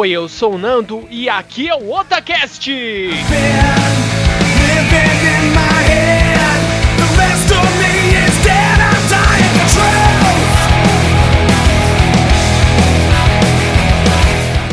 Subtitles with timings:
[0.00, 2.70] Oi, eu sou o Nando e aqui é o Otacast.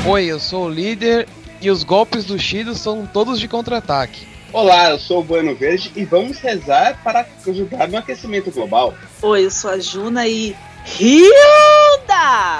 [0.05, 1.27] Oi, eu sou o líder
[1.59, 4.27] e os golpes do Shido são todos de contra-ataque.
[4.53, 8.93] Olá, eu sou o Bueno Verde e vamos rezar para ajudar no aquecimento global.
[9.23, 10.55] Oi, eu sou a Juna e.
[10.99, 12.59] Hilda!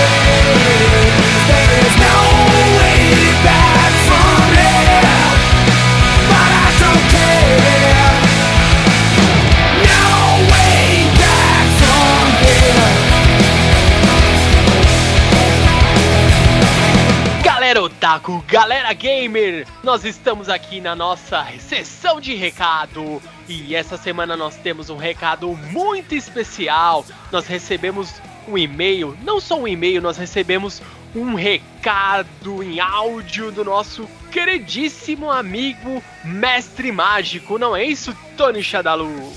[18.11, 24.57] Otaku, galera Gamer, nós estamos aqui na nossa sessão de recado e essa semana nós
[24.57, 27.05] temos um recado muito especial.
[27.31, 28.13] Nós recebemos
[28.49, 30.81] um e-mail, não só um e-mail, nós recebemos
[31.15, 39.31] um recado em áudio do nosso queridíssimo amigo Mestre Mágico, não é isso, Tony Shadalu?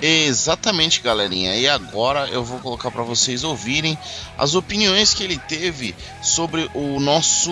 [0.00, 1.56] Exatamente, galerinha.
[1.56, 3.98] E agora eu vou colocar para vocês ouvirem
[4.36, 7.50] as opiniões que ele teve sobre o nosso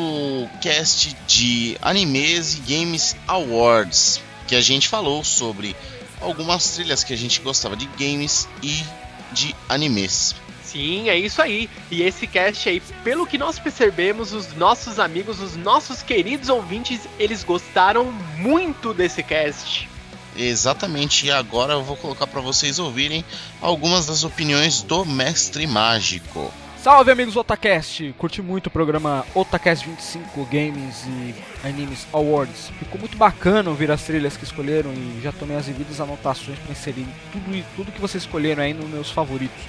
[0.60, 5.74] cast de Animes e Games Awards, que a gente falou sobre
[6.20, 8.84] algumas trilhas que a gente gostava de games e
[9.32, 10.34] de animes.
[10.62, 11.68] Sim, é isso aí.
[11.90, 17.00] E esse cast aí, pelo que nós percebemos, os nossos amigos, os nossos queridos ouvintes,
[17.18, 19.88] eles gostaram muito desse cast.
[20.36, 23.24] Exatamente, e agora eu vou colocar para vocês ouvirem
[23.60, 26.52] algumas das opiniões do Mestre Mágico.
[26.86, 28.14] Salve amigos Otacast!
[28.16, 31.34] Curti muito o programa Otacast 25 Games e
[31.66, 32.70] Animes Awards.
[32.78, 36.70] Ficou muito bacana ouvir as trilhas que escolheram e já tomei as devidas anotações para
[36.70, 39.64] inserir tudo, tudo que vocês escolheram aí nos meus favoritos.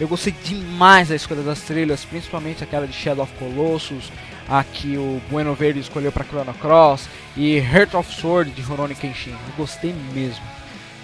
[0.00, 4.10] Eu gostei demais da escolha das trilhas, principalmente aquela de Shadow of Colossus,
[4.48, 8.94] a que o Bueno Verde escolheu para Chrono Cross e Heart of Sword de Rurouni
[8.94, 9.32] Kenshin.
[9.32, 10.44] Eu gostei mesmo.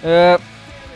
[0.03, 0.41] Uh,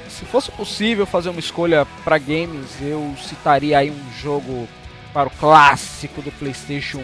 [0.09, 4.67] se fosse possível fazer uma escolha para games, eu citaria aí um jogo
[5.13, 6.99] para o clássico do PlayStation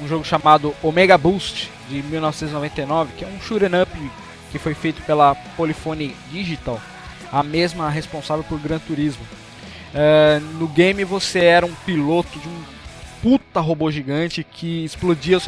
[0.00, 4.10] 1, um jogo chamado Omega Boost de 1999, que é um shoot'em up
[4.50, 6.80] que foi feito pela Polyphony Digital,
[7.30, 9.24] a mesma responsável por Gran Turismo.
[9.94, 12.62] Uh, no game você era um piloto de um
[13.22, 15.46] puta robô gigante que explodia os,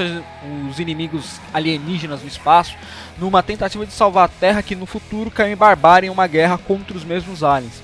[0.70, 2.76] os inimigos alienígenas no espaço
[3.18, 6.56] numa tentativa de salvar a Terra que no futuro caiu em barbárie em uma guerra
[6.56, 7.82] contra os mesmos aliens.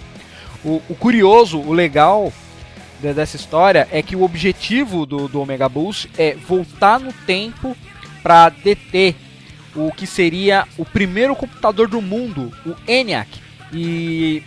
[0.64, 2.32] O, o curioso, o legal
[3.00, 7.76] de, dessa história é que o objetivo do, do Omega Boost é voltar no tempo
[8.22, 9.16] para deter
[9.74, 13.28] o que seria o primeiro computador do mundo, o ENIAC,
[13.72, 14.42] e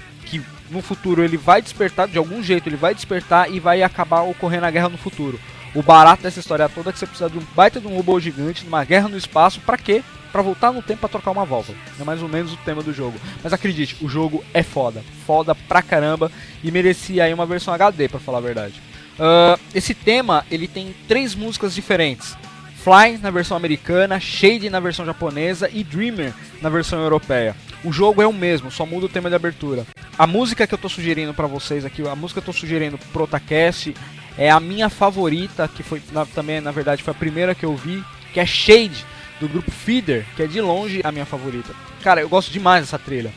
[0.73, 4.65] no futuro ele vai despertar, de algum jeito ele vai despertar e vai acabar ocorrendo
[4.65, 5.39] a guerra no futuro.
[5.75, 8.19] O barato dessa história toda é que você precisa de um baita de um robô
[8.19, 10.03] gigante, numa guerra no espaço, pra quê?
[10.31, 11.77] Pra voltar no tempo pra trocar uma válvula.
[11.99, 13.19] É mais ou menos o tema do jogo.
[13.43, 15.03] Mas acredite, o jogo é foda.
[15.25, 16.31] Foda pra caramba
[16.63, 18.81] e merecia aí uma versão HD, pra falar a verdade.
[19.13, 22.35] Uh, esse tema, ele tem três músicas diferentes.
[22.83, 27.55] Fly na versão americana, Shade na versão japonesa e Dreamer na versão europeia.
[27.83, 29.85] O jogo é o mesmo, só muda o tema de abertura.
[30.17, 32.97] A música que eu tô sugerindo para vocês aqui, a música que eu tô sugerindo
[32.97, 33.93] pro Protacast
[34.37, 37.75] é a minha favorita, que foi na, também, na verdade, foi a primeira que eu
[37.75, 38.03] vi,
[38.33, 39.05] que é Shade,
[39.39, 41.73] do grupo Feeder, que é de longe a minha favorita.
[42.01, 43.33] Cara, eu gosto demais dessa trilha.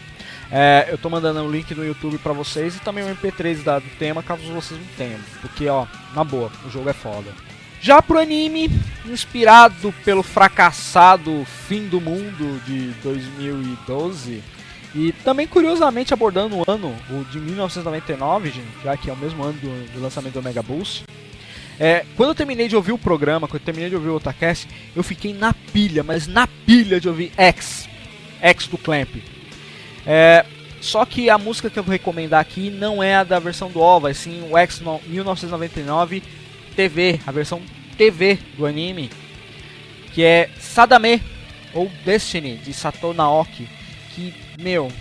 [0.51, 3.65] É, eu tô mandando o um link no YouTube para vocês e também o MP3
[3.65, 5.19] da, do tema, caso vocês não tenham.
[5.41, 7.33] Porque, ó, na boa, o jogo é foda.
[7.81, 8.71] Já pro anime,
[9.05, 14.43] inspirado pelo fracassado Fim do Mundo de 2012,
[14.95, 18.53] e também curiosamente abordando o ano, o de 1999,
[18.83, 21.05] já que é o mesmo ano do, do lançamento do Mega Boost,
[21.79, 24.67] É, quando eu terminei de ouvir o programa, quando eu terminei de ouvir o Otacast,
[24.97, 27.87] eu fiquei na pilha, mas na pilha de ouvir X.
[28.41, 29.11] X do Clamp.
[30.07, 30.47] É,
[30.81, 33.81] só que a música que eu vou recomendar aqui não é a da versão do
[33.81, 36.23] OVA, sim o X 1999
[36.77, 37.63] TV, a versão
[37.97, 39.11] TV do anime,
[40.13, 41.23] que é Sadame
[41.73, 43.67] ou Destiny de Satoru Naoki,
[44.15, 44.93] que, meu,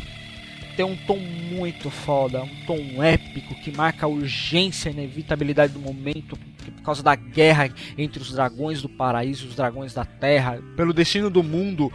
[0.78, 5.80] tem um tom muito foda, um tom épico que marca a urgência e inevitabilidade do
[5.80, 10.62] momento por causa da guerra entre os dragões do paraíso e os dragões da terra,
[10.76, 11.92] pelo destino do mundo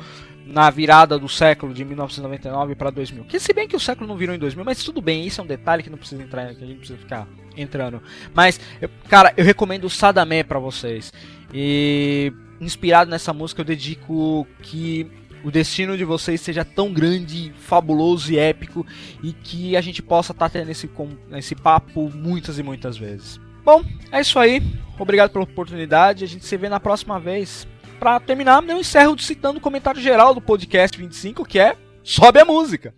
[0.51, 3.25] na virada do século de 1999 para 2000.
[3.25, 5.45] Que se bem que o século não virou em 2000, mas tudo bem, isso é
[5.45, 8.03] um detalhe que não precisa entrar, que a gente precisa ficar entrando.
[8.35, 8.61] Mas,
[9.09, 11.13] cara, eu recomendo o Sadame para vocês.
[11.55, 15.11] E inspirado nessa música eu dedico que
[15.43, 18.87] o destino de vocês seja tão grande, fabuloso e épico
[19.23, 20.89] e que a gente possa estar tá tendo esse,
[21.33, 23.41] esse papo muitas e muitas vezes.
[23.65, 24.63] Bom, é isso aí.
[24.99, 26.25] Obrigado pela oportunidade.
[26.25, 27.67] A gente se vê na próxima vez.
[28.01, 32.47] Para terminar, eu encerro citando o comentário geral do podcast 25, que é Sobe a
[32.47, 32.95] música.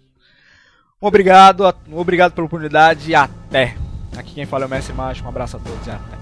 [1.00, 3.76] Obrigado, obrigado pela oportunidade e até.
[4.16, 5.26] Aqui quem fala é o Mestre Mágico.
[5.26, 6.22] Um abraço a todos e até.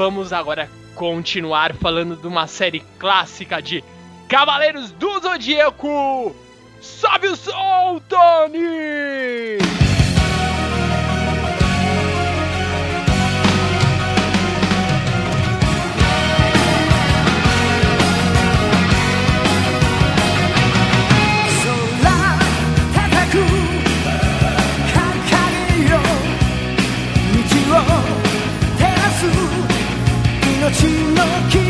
[0.00, 3.84] Vamos agora continuar falando de uma série clássica de
[4.30, 6.34] Cavaleiros do Zodíaco.
[6.80, 9.79] Sobe o som, Tony!
[30.72, 31.69] Certo,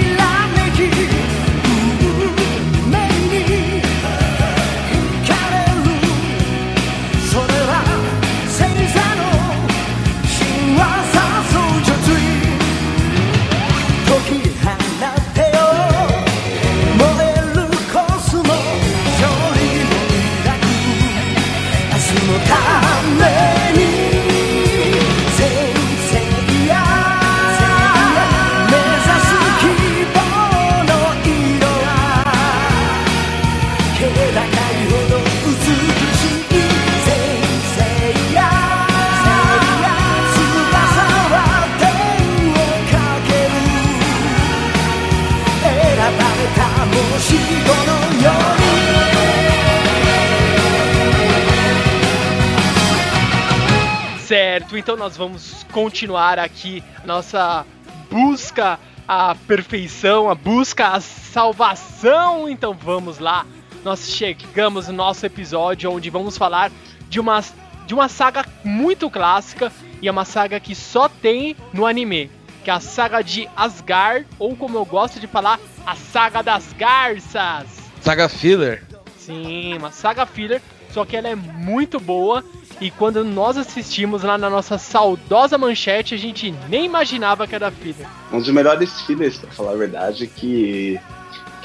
[54.80, 57.66] então nós vamos continuar aqui nossa
[58.10, 62.48] busca a perfeição, a busca, a salvação.
[62.48, 63.44] Então vamos lá.
[63.84, 66.72] Nós chegamos no nosso episódio onde vamos falar
[67.10, 67.44] de uma,
[67.86, 69.70] de uma saga muito clássica
[70.00, 72.30] e é uma saga que só tem no anime,
[72.64, 76.72] que é a saga de Asgard, ou como eu gosto de falar, a saga das
[76.72, 77.66] garças.
[78.00, 78.82] Saga filler.
[79.18, 82.42] Sim, uma saga filler, só que ela é muito boa
[82.80, 87.70] e quando nós assistimos lá na nossa saudosa manchete, a gente nem imaginava que era
[87.70, 88.06] filler.
[88.32, 90.98] Um dos melhores fillers, pra falar a verdade, que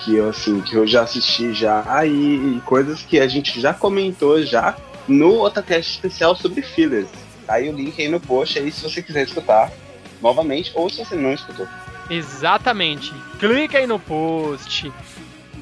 [0.04, 2.12] que eu assim, que eu já assisti já e,
[2.58, 4.76] e coisas que a gente já comentou já
[5.08, 7.08] no Otacast especial sobre fillers.
[7.48, 9.72] Tá aí o link aí no post aí se você quiser escutar
[10.22, 11.68] novamente ou se você não escutou.
[12.10, 13.14] Exatamente.
[13.40, 14.92] Clica aí no post.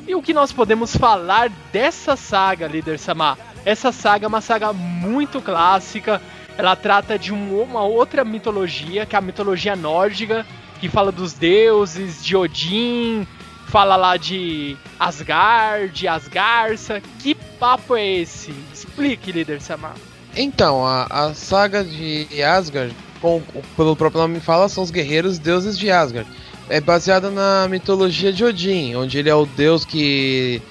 [0.05, 3.52] E o que nós podemos falar dessa saga, líder Samar?
[3.65, 6.21] Essa saga é uma saga muito clássica.
[6.57, 10.45] Ela trata de um, uma outra mitologia, que é a mitologia nórdica,
[10.79, 13.25] que fala dos deuses, de Odin,
[13.67, 17.01] fala lá de Asgard, Asgarça.
[17.19, 18.53] Que papo é esse?
[18.73, 19.95] Explique, líder Samar.
[20.35, 23.41] Então, a, a saga de Asgard, com,
[23.75, 26.29] pelo próprio nome fala, são os guerreiros deuses de Asgard.
[26.69, 30.61] É baseada na mitologia de Odin, onde ele é o deus que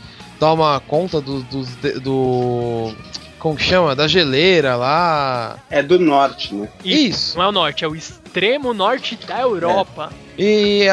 [0.43, 2.95] toma conta do, do, do
[3.39, 3.95] como chama?
[3.95, 5.57] Da geleira lá.
[5.71, 6.69] É do norte, né?
[6.85, 7.39] Isso.
[7.39, 10.13] Não é o norte, é o extremo norte da Europa.
[10.37, 10.43] É.
[10.43, 10.89] E,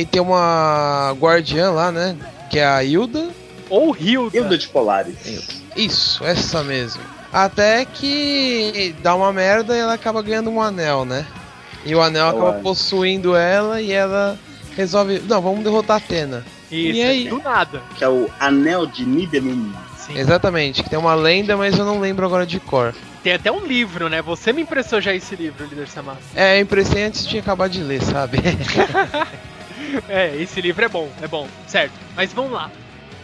[0.00, 2.16] e, tem uma guardiã lá, né?
[2.50, 3.30] Que é a Hilda.
[3.68, 4.36] Ou Hilda.
[4.36, 5.48] Hilda de Polaris.
[5.76, 7.00] Isso, essa mesmo.
[7.32, 11.24] Até que dá uma merda e ela acaba ganhando um anel, né?
[11.86, 14.36] E o anel acaba possuindo ela e ela
[14.76, 15.22] resolve.
[15.28, 16.44] Não, vamos derrotar a Atena.
[16.70, 17.28] Isso, e aí?
[17.28, 17.82] do nada.
[17.96, 19.72] Que é o Anel de Nibelung.
[19.98, 20.18] Sim.
[20.18, 22.94] Exatamente, que tem uma lenda, mas eu não lembro agora de cor.
[23.22, 24.22] Tem até um livro, né?
[24.22, 26.16] Você me impressou já esse livro, Líder Samar.
[26.34, 28.38] É, eu impressei antes de acabar de ler, sabe?
[30.08, 31.92] é, esse livro é bom, é bom, certo.
[32.16, 32.70] Mas vamos lá.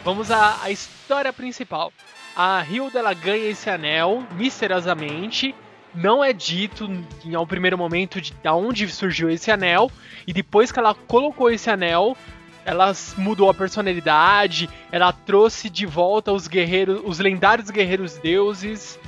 [0.05, 1.93] Vamos à, à história principal.
[2.37, 5.55] A Hilda ela ganha esse anel misteriosamente.
[5.95, 6.85] Não é dito
[7.25, 9.91] em ao primeiro momento de, de onde surgiu esse anel.
[10.26, 12.15] E depois que ela colocou esse anel,
[12.66, 18.99] ela mudou a personalidade, ela trouxe de volta os guerreiros, os lendários guerreiros deuses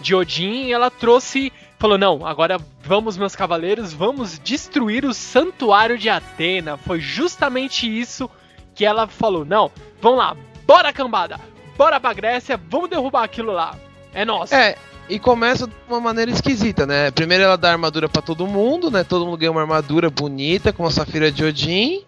[0.00, 5.96] de Odin, e ela trouxe, falou: "Não, agora vamos meus cavaleiros, vamos destruir o santuário
[5.96, 6.76] de Atena".
[6.76, 8.28] Foi justamente isso
[8.74, 9.70] que ela falou: "Não,
[10.00, 11.38] vamos lá, bora cambada
[11.76, 13.76] bora pra Grécia, vamos derrubar aquilo lá.
[14.12, 14.54] É nosso.
[14.54, 14.76] É,
[15.08, 17.10] e começa de uma maneira esquisita, né?
[17.10, 19.04] Primeiro ela dá armadura para todo mundo, né?
[19.04, 22.02] Todo mundo ganha uma armadura bonita com a safira de Odin.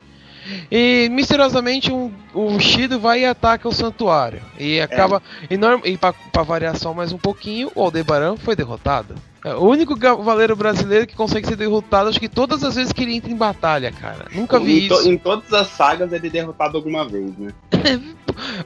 [0.71, 4.41] E misteriosamente um, o Shido vai e ataca o santuário.
[4.59, 5.23] E acaba.
[5.49, 5.55] É.
[5.55, 9.15] E, e pra, pra variar só mais um pouquinho, o Aldebaran foi derrotado.
[9.45, 13.05] É o único cavaleiro brasileiro que consegue ser derrotado, acho que todas as vezes que
[13.05, 14.27] ele entra em batalha, cara.
[14.33, 15.09] Nunca vi em isso.
[15.09, 17.53] Em todas as sagas ele é derrotado alguma vez, né?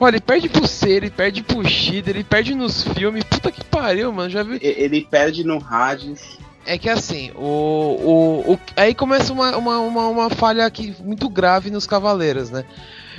[0.01, 3.25] Olha, ele perde pro Ser, ele perde pro Shida, ele perde nos filmes.
[3.25, 4.31] Puta que pariu, mano.
[4.31, 4.59] Já vi.
[4.63, 6.39] Ele perde no Hades.
[6.67, 11.29] É que assim, o, o, o aí começa uma, uma, uma, uma falha aqui muito
[11.29, 12.65] grave nos cavaleiros, né?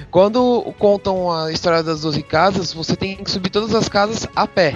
[0.10, 4.48] Quando contam a história das 12 casas, você tem que subir todas as casas a
[4.48, 4.76] pé.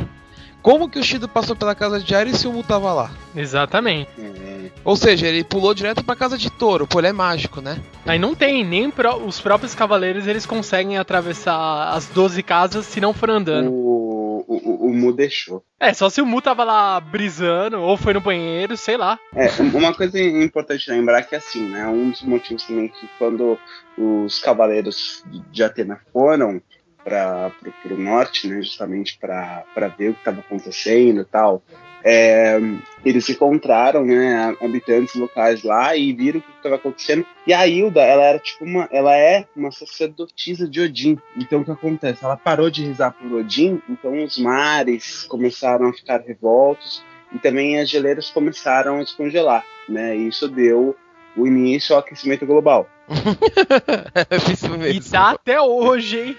[0.66, 3.12] Como que o Shido passou pela casa de Ares se o Mu tava lá?
[3.36, 4.10] Exatamente.
[4.18, 4.68] Uhum.
[4.84, 7.78] Ou seja, ele pulou direto pra casa de touro, pô, ele é mágico, né?
[8.04, 13.00] Aí não tem, nem pro, os próprios cavaleiros eles conseguem atravessar as 12 casas se
[13.00, 13.72] não for andando.
[13.72, 15.64] O, o, o Mu deixou.
[15.80, 19.20] É, só se o Mu tava lá brisando, ou foi no banheiro, sei lá.
[19.34, 21.88] É, uma coisa importante lembrar que assim, né?
[21.88, 23.58] Um dos motivos também que quando
[23.98, 26.62] os cavaleiros de Atena foram
[27.04, 27.52] para
[27.92, 31.62] o norte, né, justamente para ver o que estava acontecendo e tal.
[32.08, 32.60] É,
[33.04, 37.26] eles encontraram né, habitantes locais lá e viram o que estava acontecendo.
[37.48, 41.18] E a Hilda, ela era tipo uma, ela é uma sacerdotisa de Odin.
[41.36, 42.24] Então o que acontece?
[42.24, 47.80] Ela parou de rezar por Odin, então os mares começaram a ficar revoltos e também
[47.80, 50.16] as geleiras começaram a descongelar, né?
[50.16, 50.96] E isso deu
[51.36, 52.88] o início ao aquecimento global.
[54.86, 56.38] É e tá até hoje, hein?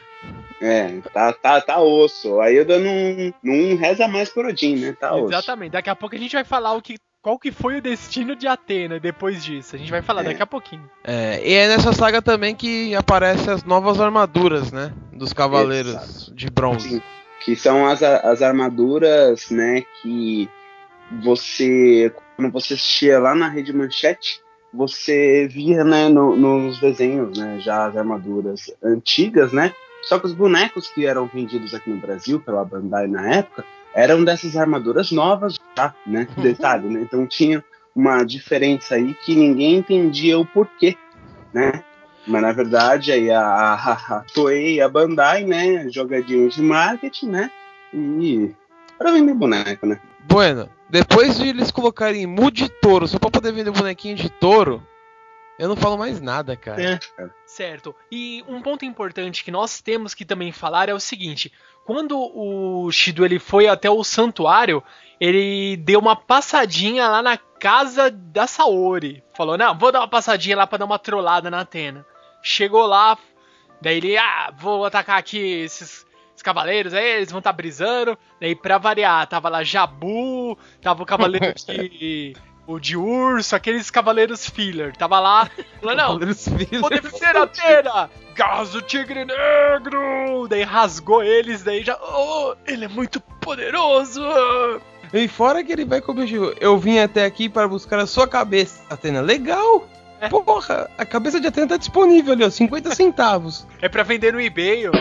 [0.61, 2.41] É, tá, tá, tá osso.
[2.41, 4.97] A Hilda não, não reza mais por Odin, né?
[4.99, 5.33] Tá osso.
[5.33, 5.73] Exatamente.
[5.73, 8.47] Daqui a pouco a gente vai falar o que, qual que foi o destino de
[8.47, 9.77] Atena depois disso.
[9.77, 10.25] A gente vai falar é.
[10.25, 10.89] daqui a pouquinho.
[11.05, 14.93] É, e é nessa saga também que aparecem as novas armaduras, né?
[15.13, 16.35] Dos cavaleiros Exato.
[16.35, 16.89] de bronze.
[16.89, 17.03] Sim,
[17.45, 19.83] que são as, as armaduras, né?
[20.03, 20.49] Que
[21.23, 24.41] você, quando você assistia lá na Rede Manchete,
[24.73, 29.73] você via, né, no, nos desenhos, né, já as armaduras antigas, né,
[30.07, 34.25] só que os bonecos que eram vendidos aqui no Brasil pela Bandai na época eram
[34.25, 35.95] dessas armaduras novas, tá?
[36.07, 36.29] Né?
[36.37, 37.01] Detalhe, né?
[37.03, 37.63] Então tinha
[37.95, 40.97] uma diferença aí que ninguém entendia o porquê.
[41.53, 41.83] né?
[42.27, 45.89] Mas na verdade aí a, a, a Toei e a Bandai, né?
[45.91, 47.51] Jogadinho de marketing, né?
[47.95, 48.55] E
[48.99, 49.99] para vender boneco, né?
[50.29, 54.83] Bueno, depois de eles colocarem Mu de touro só pra poder vender bonequinho de touro,
[55.59, 56.83] eu não falo mais nada, cara.
[56.83, 56.99] É.
[57.47, 57.95] Certo.
[58.11, 61.53] E um ponto importante que nós temos que também falar é o seguinte:
[61.85, 64.83] quando o Shido ele foi até o santuário,
[65.21, 69.23] ele deu uma passadinha lá na casa da Saori.
[69.35, 72.05] Falou: "Não, vou dar uma passadinha lá pra dar uma trollada na Atena".
[72.43, 73.17] Chegou lá,
[73.81, 78.19] daí ele: "Ah, vou atacar aqui esses, esses cavaleiros aí, eles vão estar tá brisando".
[78.39, 82.35] Daí pra variar, tava lá Jabu, tava o cavaleiro de
[82.67, 84.97] o de urso, aqueles cavaleiros filler.
[84.97, 86.81] Tava lá, falou: "Não, Cavaleiros Filhos.
[86.81, 88.11] Vou defender a Atena!
[88.35, 90.47] Gás do Tigre Negro!
[90.49, 91.97] Daí rasgou eles, daí já.
[92.01, 94.21] Oh, ele é muito poderoso!
[95.13, 96.53] E fora que ele vai com o objetivo.
[96.61, 99.21] Eu vim até aqui para buscar a sua cabeça, Atena.
[99.21, 99.89] Legal!
[100.21, 100.29] É.
[100.29, 103.67] Porra, a cabeça de Atena tá disponível ali, ó, 50 centavos.
[103.81, 104.93] É pra vender no eBay, ó.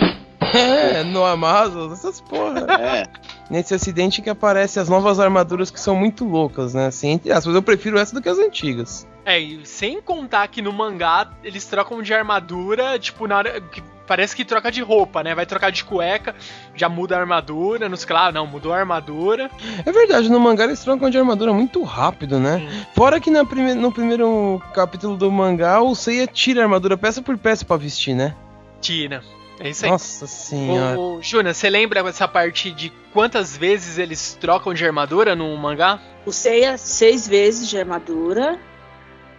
[0.58, 2.66] É, no Amazon, essas porra.
[2.82, 3.08] É,
[3.50, 6.88] Nesse acidente que aparecem as novas armaduras que são muito loucas, né?
[6.88, 9.08] Assim, entre aspas, eu prefiro essa do que as antigas.
[9.24, 13.62] É, e sem contar que no mangá eles trocam de armadura, tipo, na hora.
[13.62, 15.34] que parece que troca de roupa, né?
[15.34, 16.36] Vai trocar de cueca,
[16.76, 17.90] já muda a armadura.
[17.90, 19.50] Nos claro, não, mudou a armadura.
[19.86, 22.86] É verdade, no mangá eles trocam de armadura muito rápido, né?
[22.96, 27.20] Fora que na prime- no primeiro capítulo do mangá, o Seiya tira a armadura peça
[27.22, 28.36] por peça pra vestir, né?
[28.80, 29.24] Tina.
[29.60, 29.92] É isso aí.
[29.92, 31.00] Nossa senhora.
[31.00, 36.02] Ô, Júnior, você lembra essa parte de quantas vezes eles trocam de armadura no mangá?
[36.26, 38.60] O Seiya, seis vezes de armadura.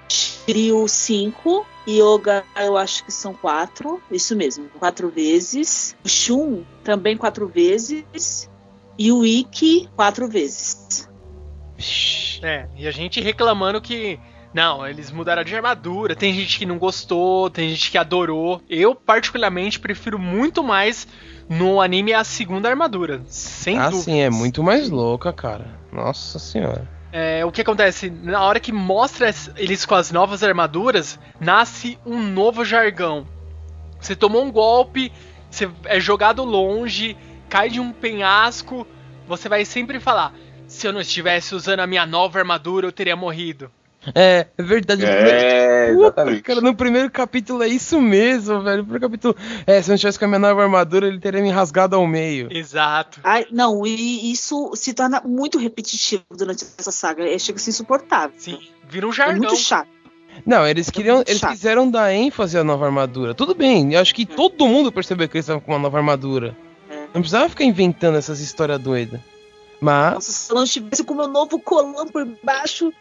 [0.09, 1.67] Shiryu, cinco.
[1.89, 4.03] Yoga, eu acho que são quatro.
[4.11, 5.97] Isso mesmo, quatro vezes.
[6.05, 8.51] O Shun, também quatro vezes.
[8.99, 11.09] E o Ikki, quatro vezes.
[12.43, 14.19] É, e a gente reclamando que.
[14.57, 16.17] Não, eles mudaram de armadura.
[16.17, 18.63] Tem gente que não gostou, tem gente que adorou.
[18.71, 21.07] Eu, particularmente, prefiro muito mais
[21.47, 23.21] no anime a segunda armadura.
[23.27, 24.03] Sem Ah, dúvida.
[24.05, 25.79] sim, é muito mais louca, cara.
[25.93, 26.89] Nossa senhora.
[27.13, 28.09] É, o que acontece?
[28.09, 33.27] Na hora que mostra es- eles com as novas armaduras, nasce um novo jargão.
[34.01, 35.13] Você tomou um golpe,
[35.51, 37.15] você é jogado longe,
[37.51, 38.87] cai de um penhasco,
[39.29, 40.33] você vai sempre falar:
[40.67, 43.71] se eu não estivesse usando a minha nova armadura, eu teria morrido.
[44.15, 45.05] É, é verdade.
[45.05, 46.43] é Puta, exatamente.
[46.43, 48.79] cara, no primeiro capítulo é isso mesmo, velho.
[48.79, 49.37] No primeiro capítulo.
[49.67, 52.07] É, se eu não tivesse com a minha nova armadura, ele teria me rasgado ao
[52.07, 52.49] meio.
[52.51, 53.21] Exato.
[53.25, 57.25] Ai, não, e isso se torna muito repetitivo durante essa saga.
[57.29, 58.35] É, chega a ser insuportável.
[58.39, 59.39] Sim, vira um É jargão.
[59.39, 59.89] muito chato.
[60.45, 61.17] Não, eles queriam.
[61.17, 63.35] muito Eles quiseram dar ênfase à nova armadura.
[63.35, 66.55] Tudo bem, eu acho que todo mundo percebeu que eles estavam com uma nova armadura.
[66.91, 66.95] É.
[67.15, 69.19] Não precisava ficar inventando essas histórias doidas.
[69.81, 70.15] Mas.
[70.15, 72.93] Nossa, se eu não estivesse com o meu novo colã por baixo,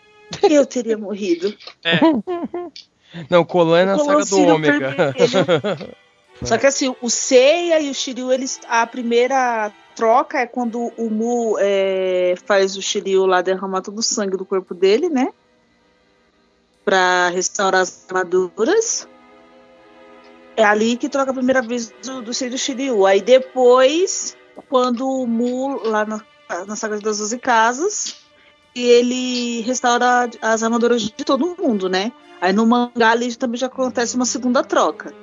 [0.44, 1.56] eu teria morrido.
[1.84, 2.00] É,
[3.30, 5.16] Não, o Colan é na saga do Ômega.
[6.44, 11.10] Só que assim, o Seiya e o Shiryu, eles, a primeira troca é quando o
[11.10, 15.32] Mu é, faz o Shiryu lá derramar todo o sangue do corpo dele, né?
[16.84, 19.08] Pra restaurar as armaduras.
[20.58, 23.06] É ali que troca a primeira vez do, do Seiya e do Shiryu.
[23.06, 24.36] Aí depois,
[24.70, 26.22] quando o Mu, lá na,
[26.68, 28.25] na saga das 12 casas,
[28.76, 32.12] e ele restaura as armaduras de todo mundo, né?
[32.42, 35.14] Aí no mangá ali também já acontece uma segunda troca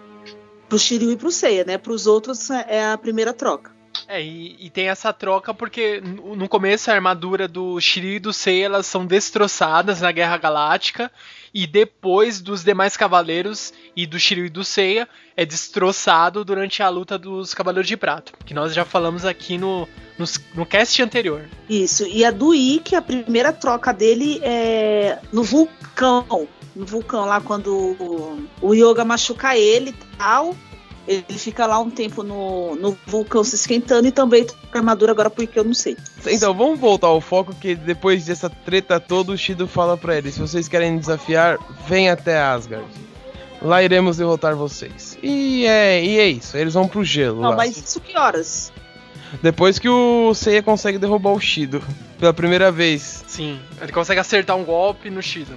[0.68, 1.76] pro Shiryu e pro Seiya, né?
[1.76, 3.70] Pros outros é a primeira troca.
[4.08, 8.32] é e, e tem essa troca porque no começo a armadura do Shiryu e do
[8.32, 11.12] Seiya elas são destroçadas na Guerra Galáctica
[11.54, 16.88] e depois dos demais cavaleiros e do Shiryu e do Seiya é destroçado durante a
[16.88, 19.88] luta dos Cavaleiros de Prata, que nós já falamos aqui no,
[20.18, 21.44] no, no cast anterior.
[21.68, 22.06] Isso.
[22.06, 26.48] E a do Ikki, a primeira troca dele é no vulcão.
[26.74, 30.56] No vulcão lá, quando o- o Yoga machuca ele e tal.
[31.06, 35.10] Ele fica lá um tempo no, no vulcão se esquentando e também troca a armadura
[35.10, 35.96] agora porque eu não sei.
[36.26, 40.34] Então, vamos voltar ao foco que depois dessa treta toda, o Shido fala pra eles:
[40.34, 42.86] se vocês querem me desafiar, vem até Asgard.
[43.60, 45.18] Lá iremos derrotar vocês.
[45.22, 47.56] E é, e é isso, eles vão pro gelo Não, lá.
[47.56, 48.72] mas isso que horas?
[49.40, 51.82] Depois que o Seiya consegue derrubar o Shido
[52.18, 53.24] pela primeira vez.
[53.26, 55.54] Sim, ele consegue acertar um golpe no Shido.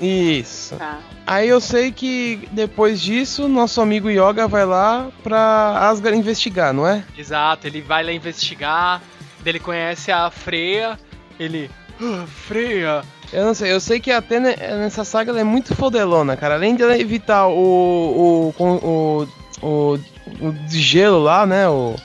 [0.00, 0.76] Isso.
[0.76, 0.98] Tá.
[1.26, 6.86] Aí eu sei que depois disso, nosso amigo Yoga vai lá pra Asgard investigar, não
[6.86, 7.02] é?
[7.16, 9.00] Exato, ele vai lá investigar,
[9.44, 10.98] ele conhece a Freya,
[11.38, 11.70] ele.
[12.00, 13.02] "Ah, Freya!
[13.32, 16.54] Eu não sei, eu sei que a Atena nessa saga ela é muito fodelona, cara.
[16.54, 18.52] Além de ela evitar o.
[18.58, 18.64] o.
[18.64, 19.28] o.
[19.62, 19.98] o,
[20.40, 21.68] o de gelo lá, né?
[21.68, 21.96] O,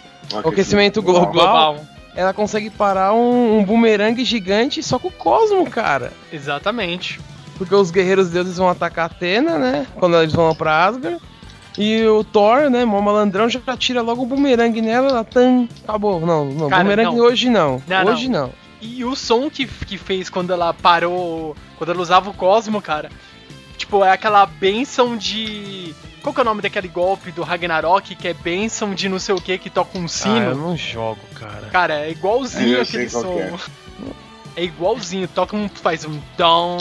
[0.43, 1.80] o aquecimento global, Global.
[2.15, 6.13] ela consegue parar um, um bumerangue gigante só com o Cosmo, cara.
[6.32, 7.19] Exatamente.
[7.60, 9.86] Porque os guerreiros deuses vão atacar Atena, né?
[10.00, 11.19] Quando eles vão pra Asgard.
[11.78, 16.19] E o Thor, né, mó malandrão, já tira logo o bumerangue nela, ela tan, acabou.
[16.19, 17.24] Não, não, Cara, bumerangue não.
[17.24, 17.82] hoje não.
[17.88, 18.52] Não, hoje não.
[18.82, 21.56] E o som que, que fez quando ela parou.
[21.78, 23.10] Quando ela usava o Cosmo, cara.
[23.78, 25.93] Tipo, é aquela benção de.
[26.22, 28.13] Qual que é o nome daquele golpe do Ragnarok?
[28.15, 30.56] Que é benção de não sei o que que toca um Ah, eu sino.
[30.56, 31.67] não jogo, cara.
[31.72, 33.36] Cara, é igualzinho aquele qual som.
[33.36, 34.12] que
[34.62, 34.63] É.
[34.65, 35.69] igualzinho, toca um.
[35.69, 36.78] faz um dom.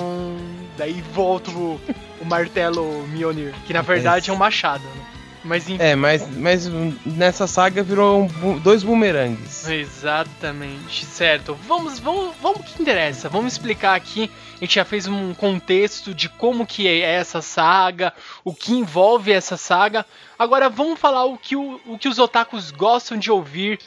[0.78, 1.80] Daí volta o,
[2.20, 3.52] o martelo Mjolnir.
[3.66, 5.06] Que na verdade é um machado, né?
[5.44, 5.82] Mas enfim.
[5.82, 6.66] É, mas, mas
[7.04, 9.66] nessa saga virou um dois bumerangues.
[9.68, 11.54] Exatamente, certo.
[11.66, 13.28] Vamos, vamos, vamos que interessa.
[13.28, 14.30] Vamos explicar aqui.
[14.56, 18.12] A gente já fez um contexto de como que é essa saga,
[18.44, 20.04] o que envolve essa saga.
[20.38, 23.78] Agora vamos falar o que, o, o que os otakus gostam de ouvir,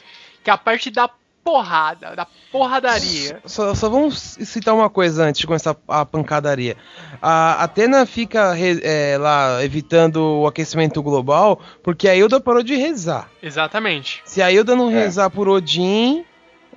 [0.42, 1.08] que é a parte da
[1.44, 3.40] porrada, da porradaria.
[3.44, 6.76] Só, só vamos citar uma coisa antes de começar a pancadaria.
[7.20, 12.76] A Atena fica re- é, lá evitando o aquecimento global porque a Hilda parou de
[12.76, 13.28] rezar.
[13.42, 14.22] Exatamente.
[14.24, 14.94] Se a Hilda não É.
[14.94, 16.24] rezar por Odin,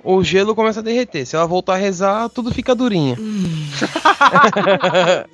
[0.02, 1.24] o gelo começa a derreter.
[1.26, 3.16] Se ela voltar a rezar, tudo fica durinha.
[4.86, 5.26] Ela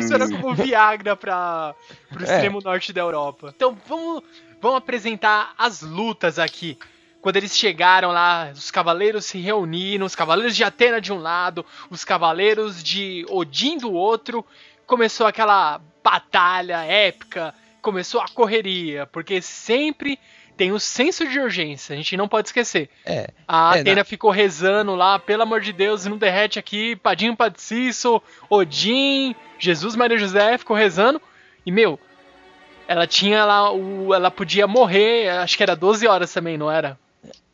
[0.00, 1.74] funciona como Viagra para
[2.08, 2.34] pro É.
[2.34, 3.52] extremo norte da Europa.
[3.54, 4.22] Então vamos,
[4.60, 6.78] vamos apresentar as lutas aqui.
[7.20, 11.64] Quando eles chegaram lá, os cavaleiros se reuniram, os cavaleiros de Atena de um lado,
[11.90, 14.44] os cavaleiros de Odin do outro.
[14.86, 20.18] Começou aquela batalha épica, começou a correria, porque sempre
[20.56, 22.90] tem o senso de urgência, a gente não pode esquecer.
[23.04, 23.30] É.
[23.48, 28.20] A É, Atena ficou rezando lá, pelo amor de Deus, não derrete aqui, Padinho Padicisso,
[28.48, 31.20] Odin, Jesus Maria José, ficou rezando.
[31.64, 31.98] E, meu,
[32.86, 36.98] ela tinha lá, o, ela podia morrer, acho que era 12 horas também, não era?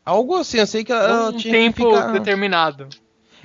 [0.07, 2.11] Algo assim, eu sei que ela, um tinha tempo que ficar...
[2.13, 2.87] determinado.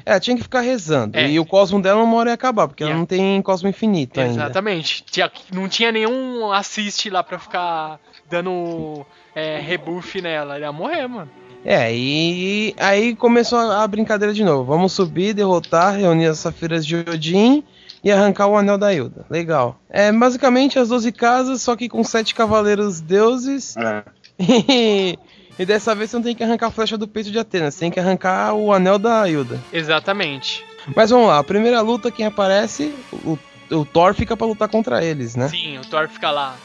[0.06, 1.18] É, tinha que ficar rezando.
[1.18, 1.28] É.
[1.30, 2.86] E o cosmo dela uma hora ia acabar, porque É.
[2.86, 4.32] ela não tem cosmo infinito ainda.
[4.44, 5.04] Exatamente.
[5.10, 7.98] Tinha- não tinha nenhum assist lá pra ficar
[8.30, 10.54] dando é, rebuff nela.
[10.56, 11.30] Ela ia morrer, mano.
[11.64, 14.64] É, e aí começou a a brincadeira de novo.
[14.64, 17.62] Vamos subir, derrotar, reunir as safiras de Odin
[18.02, 19.24] e arrancar o anel da Hilda.
[19.30, 19.78] Legal.
[19.88, 23.76] É basicamente as 12 casas, só que com sete cavaleiros deuses.
[23.76, 24.02] É.
[24.68, 25.16] E,
[25.58, 27.80] e dessa vez você não tem que arrancar a flecha do peito de Atena, você
[27.80, 29.60] tem que arrancar o anel da Hilda.
[29.72, 30.64] Exatamente.
[30.96, 33.38] Mas vamos lá, a primeira luta, quem aparece, o,
[33.70, 35.48] o Thor fica pra lutar contra eles, né?
[35.48, 36.56] Sim, o Thor fica lá.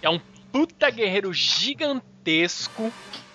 [0.00, 2.92] É um puta guerreiro gigantesco.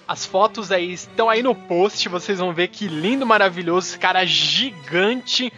[0.08, 4.26] As fotos aí estão aí no post, vocês vão ver que lindo, maravilhoso, esse cara
[4.26, 5.52] gigante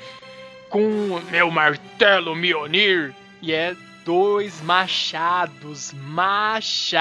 [0.70, 7.00] com meu martelo Mjolnir e é dois machados, machados.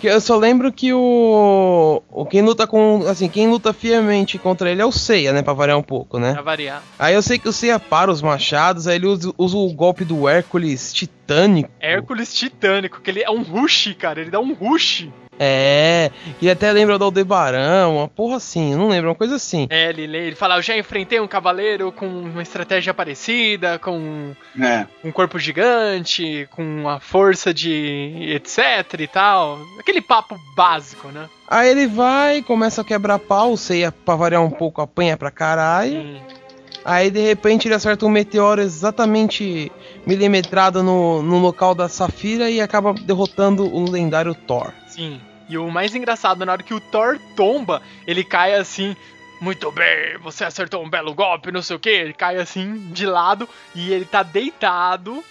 [0.00, 4.70] Que Eu só lembro que o, o quem luta com, assim, quem luta fielmente contra
[4.70, 6.32] ele é o Seiya, né, pra variar um pouco, né?
[6.34, 6.82] Pra variar.
[6.98, 10.04] Aí eu sei que o Seiya para os machados, aí ele usa, usa o golpe
[10.04, 11.70] do Hércules titânico.
[11.80, 15.08] Hércules titânico, que ele é um rush, cara, ele dá um rush.
[15.38, 19.66] É, e até lembra do Aldebarão, uma porra assim, eu não lembro, uma coisa assim.
[19.70, 24.86] É, ele, ele fala, eu já enfrentei um cavaleiro com uma estratégia parecida, com É.
[25.04, 29.58] um corpo gigante, com a força de etc e tal.
[29.78, 31.28] Aquele papo básico, né?
[31.46, 35.30] Aí ele vai, começa a quebrar pau, o Seiya, pra variar um pouco, apanha pra
[35.30, 35.92] caralho.
[36.02, 36.20] Sim.
[36.84, 39.70] Aí de repente ele acerta um meteoro exatamente
[40.06, 44.72] milimetrado no, no local da Safira e acaba derrotando o lendário Thor.
[44.86, 45.20] Sim.
[45.48, 48.94] E o mais engraçado, na hora que o Thor tomba, ele cai assim.
[49.40, 51.88] Muito bem, você acertou um belo golpe, não sei o que.
[51.88, 55.22] Ele cai assim de lado e ele tá deitado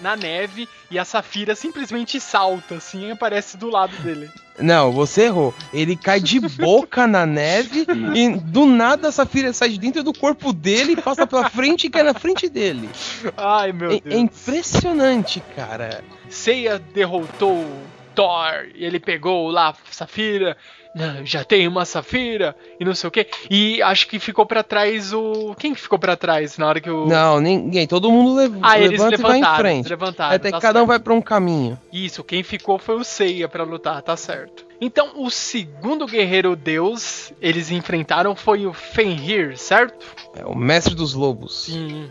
[0.00, 4.30] na neve e a Safira simplesmente salta assim e aparece do lado dele.
[4.60, 5.52] Não, você errou.
[5.72, 7.84] Ele cai de boca na neve
[8.14, 11.90] e do nada a Safira sai de dentro do corpo dele, passa pra frente e
[11.90, 12.88] cai na frente dele.
[13.36, 14.14] Ai meu É, Deus.
[14.14, 16.04] é impressionante, cara.
[16.28, 17.66] Seiya derrotou
[18.14, 20.56] Thor e ele pegou lá a Safira.
[20.94, 23.26] Não, já tem uma Safira e não sei o que.
[23.50, 25.54] E acho que ficou pra trás o.
[25.58, 27.06] Quem que ficou pra trás na hora que o.
[27.06, 29.78] Não, ninguém, todo mundo lev ah, eles levanta e vai em frente.
[29.78, 30.36] eles levantaram.
[30.36, 30.88] Até tá que cada um certo.
[30.88, 31.78] vai pra um caminho.
[31.90, 34.66] Isso, quem ficou foi o Seiya pra lutar, tá certo.
[34.80, 40.04] Então, o segundo guerreiro deus eles enfrentaram foi o Fenrir, certo?
[40.36, 41.64] É o mestre dos lobos.
[41.64, 42.10] Sim.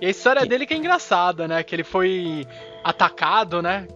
[0.00, 1.62] E a história dele que é engraçada, né?
[1.62, 2.46] Que ele foi
[2.82, 3.86] atacado, né?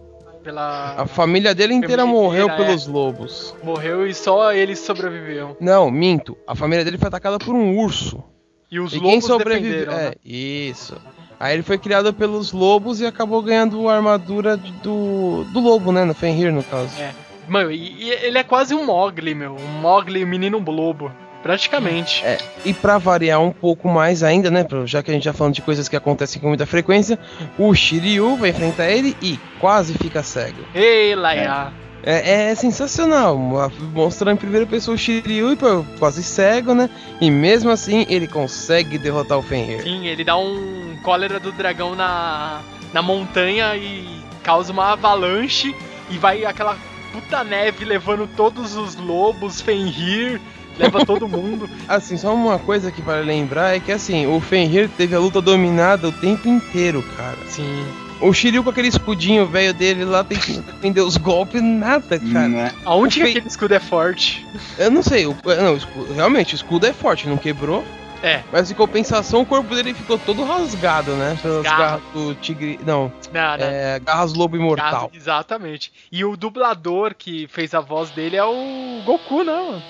[0.43, 0.95] Pela.
[0.97, 3.55] A família dele inteira Família morreu inteira, pelos lobos.
[3.63, 5.55] Morreu e só ele sobreviveu.
[5.59, 6.37] Não, minto.
[6.47, 8.23] A família dele foi atacada por um urso.
[8.71, 9.91] E os e lobos quem sobreviveu?
[9.91, 10.13] É, né?
[10.23, 10.95] isso.
[11.39, 16.05] Aí ele foi criado pelos lobos e acabou ganhando a armadura do, do lobo, né?
[16.05, 16.99] No Fenrir, no caso.
[16.99, 17.13] É.
[17.47, 19.55] Mano, e, e ele é quase um Mogli, meu.
[19.55, 21.11] Um Mogli menino lobo.
[21.43, 22.23] Praticamente.
[22.23, 24.65] É, e pra variar um pouco mais ainda, né?
[24.85, 27.17] Já que a gente já falando de coisas que acontecem com muita frequência,
[27.57, 30.61] o Shiryu vai enfrentar ele e quase fica cego.
[30.73, 31.73] Ei, Laia.
[32.03, 35.57] É, é sensacional, mo- mostrando em primeira pessoa o Shiryu e
[35.99, 36.89] quase cego, né?
[37.19, 39.83] E mesmo assim ele consegue derrotar o Fenrir.
[39.83, 42.59] Sim, ele dá um cólera do dragão na,
[42.93, 44.07] na montanha e
[44.43, 45.75] causa uma avalanche
[46.09, 46.75] e vai aquela
[47.13, 50.41] puta neve levando todos os lobos, Fenrir,
[50.81, 51.69] leva todo mundo.
[51.87, 55.41] Assim, só uma coisa que vale lembrar é que assim, o Fenrir teve a luta
[55.41, 57.37] dominada o tempo inteiro, cara.
[57.47, 57.85] Sim.
[58.19, 62.47] O Shiryu com aquele escudinho velho dele lá tentando defender os golpes, nada, cara.
[62.47, 62.71] Né?
[62.85, 64.45] Aonde que Fen- aquele escudo é forte?
[64.77, 67.83] Eu não sei, o, não, o escudo- realmente, o escudo é forte, não quebrou.
[68.23, 68.43] É.
[68.53, 71.35] Mas em compensação, o corpo dele ficou todo rasgado, né?
[71.41, 71.79] Pelas Garras.
[71.79, 72.79] garras do tigre.
[72.85, 73.65] Não, Não, não.
[73.65, 75.09] é, garras lobo imortal.
[75.11, 75.91] Exatamente.
[76.11, 79.81] E o dublador que fez a voz dele é o Goku, né, mano?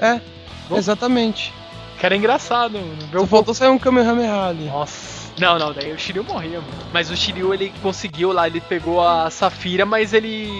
[0.00, 0.20] É,
[0.68, 0.76] Bom.
[0.76, 1.52] exatamente.
[1.98, 2.96] Que era engraçado, mano.
[3.12, 4.64] Só faltou sair um Kamehameha ali.
[4.64, 5.20] Nossa.
[5.38, 6.72] Não, não, daí o Shiryu morria, mano.
[6.92, 10.50] Mas o Shiryu ele conseguiu lá, ele pegou a Safira, mas ele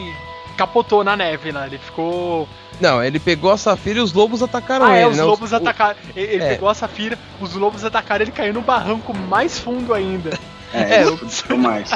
[0.56, 1.66] capotou na neve lá.
[1.66, 2.48] Ele ficou.
[2.80, 5.22] Não, ele pegou a Safira e os lobos atacaram ah, ele, é, os né?
[5.22, 5.98] lobos o- atacaram.
[6.14, 6.48] Ele, ele é.
[6.50, 10.30] pegou a Safira, os lobos atacaram, ele caiu no barranco mais fundo ainda.
[10.72, 11.90] É, É, ele fudeu mais.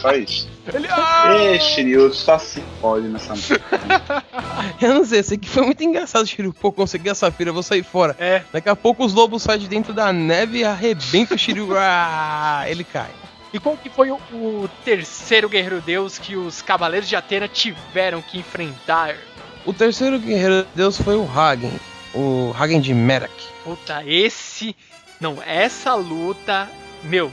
[0.00, 0.48] Só isso.
[0.72, 0.86] Ele.
[0.90, 1.34] Ah!
[1.34, 3.60] Ê, Shiryu, só se pode nessa música.
[4.80, 6.52] Eu não sei, eu sei que foi muito engraçado o Shiryu.
[6.54, 8.16] Pô, consegui a Safira, vou sair fora.
[8.18, 11.68] É, Daqui a pouco os lobos saem de dentro da neve e arrebenta o Shiryu.
[11.76, 13.10] Ah, ele cai.
[13.52, 18.22] E qual que foi o, o terceiro guerreiro deus que os cavaleiros de Atena tiveram
[18.22, 19.16] que enfrentar?
[19.66, 21.72] O terceiro guerreiro de Deus foi o Hagen.
[22.14, 23.32] O Hagen de Merak.
[23.64, 24.74] Puta, esse.
[25.20, 26.68] Não, essa luta.
[27.02, 27.30] Meu,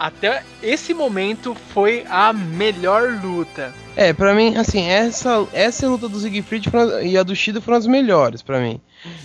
[0.00, 3.70] até esse momento foi a melhor luta.
[3.94, 6.70] É, pra mim, assim, essa, essa luta do Siegfried
[7.02, 8.80] e a do Shido foram as melhores pra mim.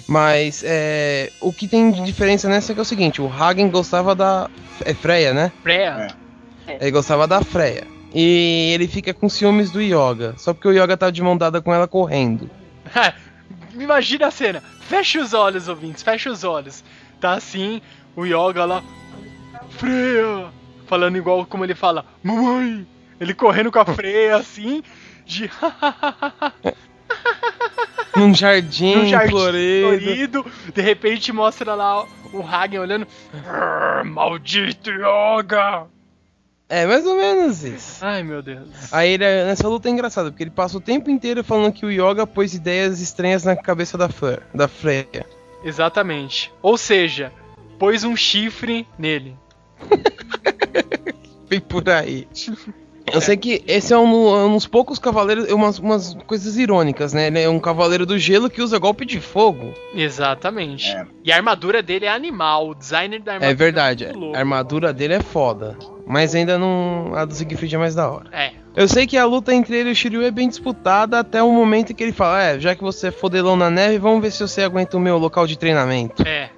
[0.05, 3.69] Mas é, o que tem de diferença nessa é que é o seguinte: o Hagen
[3.69, 4.49] gostava da.
[4.83, 5.49] É Freya, né?
[5.63, 6.07] Freya.
[6.67, 7.87] Ele gostava da Freya.
[8.13, 10.35] E ele fica com ciúmes do Yoga.
[10.37, 12.49] Só porque o Yoga tá de mão dada com ela correndo.
[13.73, 14.61] Imagina a cena.
[14.81, 16.83] Fecha os olhos, ouvintes, fecha os olhos.
[17.21, 17.81] Tá assim,
[18.13, 18.83] o Yoga lá.
[19.69, 20.64] Freya!
[20.85, 22.85] Falando igual como ele fala, mamãe!
[23.19, 24.83] Ele correndo com a Freya assim,
[25.25, 25.49] de
[28.15, 29.87] Num jardim, num jardim florido.
[29.87, 30.45] florido.
[30.73, 33.07] De repente mostra lá o Hagen olhando.
[33.47, 35.87] "Arr, Maldito Yoga!
[36.67, 38.03] É, mais ou menos isso.
[38.03, 38.91] Ai meu Deus.
[38.91, 41.91] Aí ele, nessa luta é engraçado, porque ele passa o tempo inteiro falando que o
[41.91, 45.25] Yoga pôs ideias estranhas na cabeça da, Fre da Freya.
[45.63, 46.51] Exatamente.
[46.61, 47.31] Ou seja,
[47.77, 49.35] pôs um chifre nele.
[51.49, 52.27] Vem por aí.
[53.13, 57.27] Eu sei que esse é um, um dos poucos cavaleiros, umas, umas coisas irônicas, né?
[57.27, 59.73] Ele é um cavaleiro do gelo que usa golpe de fogo.
[59.93, 60.89] Exatamente.
[60.91, 61.05] É.
[61.23, 62.69] E a armadura dele é animal.
[62.69, 64.35] O designer da armadura É verdade, muito louco.
[64.35, 65.77] a armadura dele é foda.
[66.07, 67.13] Mas ainda não.
[67.15, 68.25] A do Siegfried é mais da hora.
[68.31, 68.51] É.
[68.75, 71.51] Eu sei que a luta entre ele e o Shiryu é bem disputada até o
[71.51, 74.31] momento em que ele fala: É, já que você é fodelão na neve, vamos ver
[74.31, 76.27] se você aguenta o meu local de treinamento.
[76.27, 76.49] É,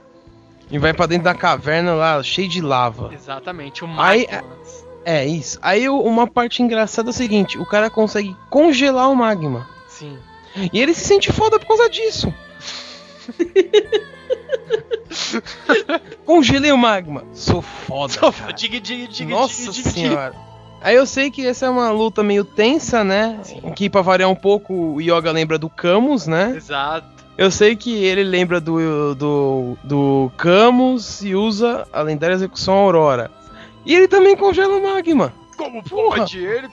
[0.70, 3.12] E vai pra dentro da caverna lá, cheio de lava.
[3.14, 3.86] exatamente.
[3.86, 4.86] O Aí- Magnus.
[5.06, 5.58] É isso.
[5.62, 9.66] Aí uma parte engraçada é o seguinte: o cara consegue congelar o magma.
[9.88, 10.18] Sim.
[10.74, 12.34] E ele se sente foda por causa disso.
[16.26, 17.24] Congelei o magma.
[17.34, 18.14] Sou foda.
[18.32, 18.52] cara.
[18.54, 20.34] Diga, diga, diga, Nossa diga, diga, senhora.
[20.82, 23.40] Aí eu sei que essa é uma luta meio tensa, né?
[23.76, 26.54] Que pra variar um pouco, o Yoga lembra do Camus, né?
[26.56, 27.17] Exato.
[27.38, 33.30] Eu sei que ele lembra do, do, do Camus e usa a lendária execução Aurora.
[33.86, 35.32] E ele também congela o magma.
[35.56, 36.18] Como Porra.
[36.20, 36.68] pode ele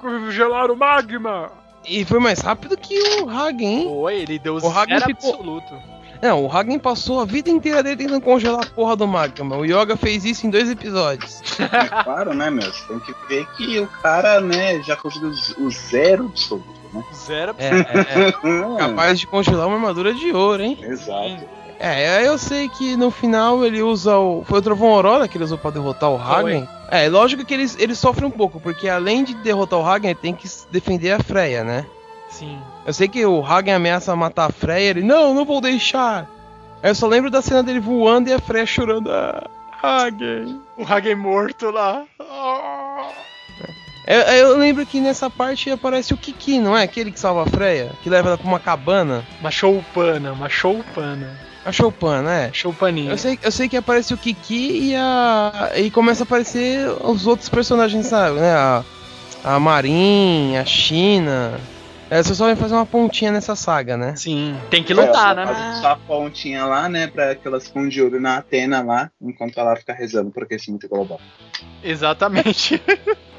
[0.00, 1.50] congelar o magma?
[1.86, 3.84] E foi mais rápido que o Hagen, hein?
[3.88, 5.74] Foi, ele deu O Hagen zero ficou- absoluto.
[6.22, 9.56] Não, o Hagen passou a vida inteira dele tentando congelar a porra do magma.
[9.56, 11.40] O Yoga fez isso em dois episódios.
[11.58, 12.62] É claro, né, meu?
[12.72, 17.04] Você tem que ver que o cara, né, já conseguiu o zero absoluto, né?
[17.14, 18.32] Zero É, é, é
[18.78, 20.78] capaz de congelar uma armadura de ouro, hein?
[20.80, 21.44] Exato.
[21.78, 24.44] É, aí eu sei que no final ele usa o.
[24.44, 26.68] Foi o Trovão Aurora que ele usou pra derrotar o Hagen.
[26.88, 30.18] É, lógico que ele, ele sofre um pouco, porque além de derrotar o Hagen, ele
[30.20, 31.84] tem que defender a Freya, né?
[32.28, 32.56] Sim.
[32.86, 36.28] Eu sei que o Hagen ameaça matar a Freya, ele, não, não vou deixar.
[36.82, 39.42] Aí eu só lembro da cena dele voando e a Freya chorando, ah,
[39.82, 40.60] Hagen.
[40.76, 42.04] O Hagen morto lá.
[42.20, 42.81] Ah.
[44.12, 46.82] Eu, eu lembro que nessa parte aparece o Kiki, não é?
[46.82, 49.24] Aquele que salva a Freya, que leva ela pra uma cabana.
[49.40, 51.34] Uma choupana, uma choupana.
[51.64, 52.50] A Chopin, né?
[52.52, 53.12] Choupaninha.
[53.12, 55.70] Eu sei, eu sei que aparece o Kiki e a.
[55.76, 58.40] E começa a aparecer os outros personagens, sabe?
[58.40, 58.52] Né?
[58.52, 58.84] A,
[59.44, 61.58] a Marin, a China.
[62.10, 64.14] É, você só vai fazer uma pontinha nessa saga, né?
[64.16, 65.54] Sim, tem que É, lutar, ela né?
[65.54, 67.06] faz só a pontinha lá, né?
[67.06, 71.18] Pra que elas olho na Atena lá, enquanto ela fica rezando pro aquecimento global.
[71.82, 72.82] Exatamente.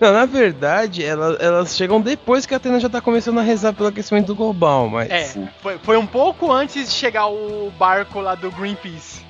[0.00, 3.72] Não, na verdade, ela- elas chegam depois que a Atena já tá começando a rezar
[3.72, 5.10] pelo aquecimento global, mas.
[5.10, 9.24] É, foi, foi um pouco antes de chegar o barco lá do Greenpeace.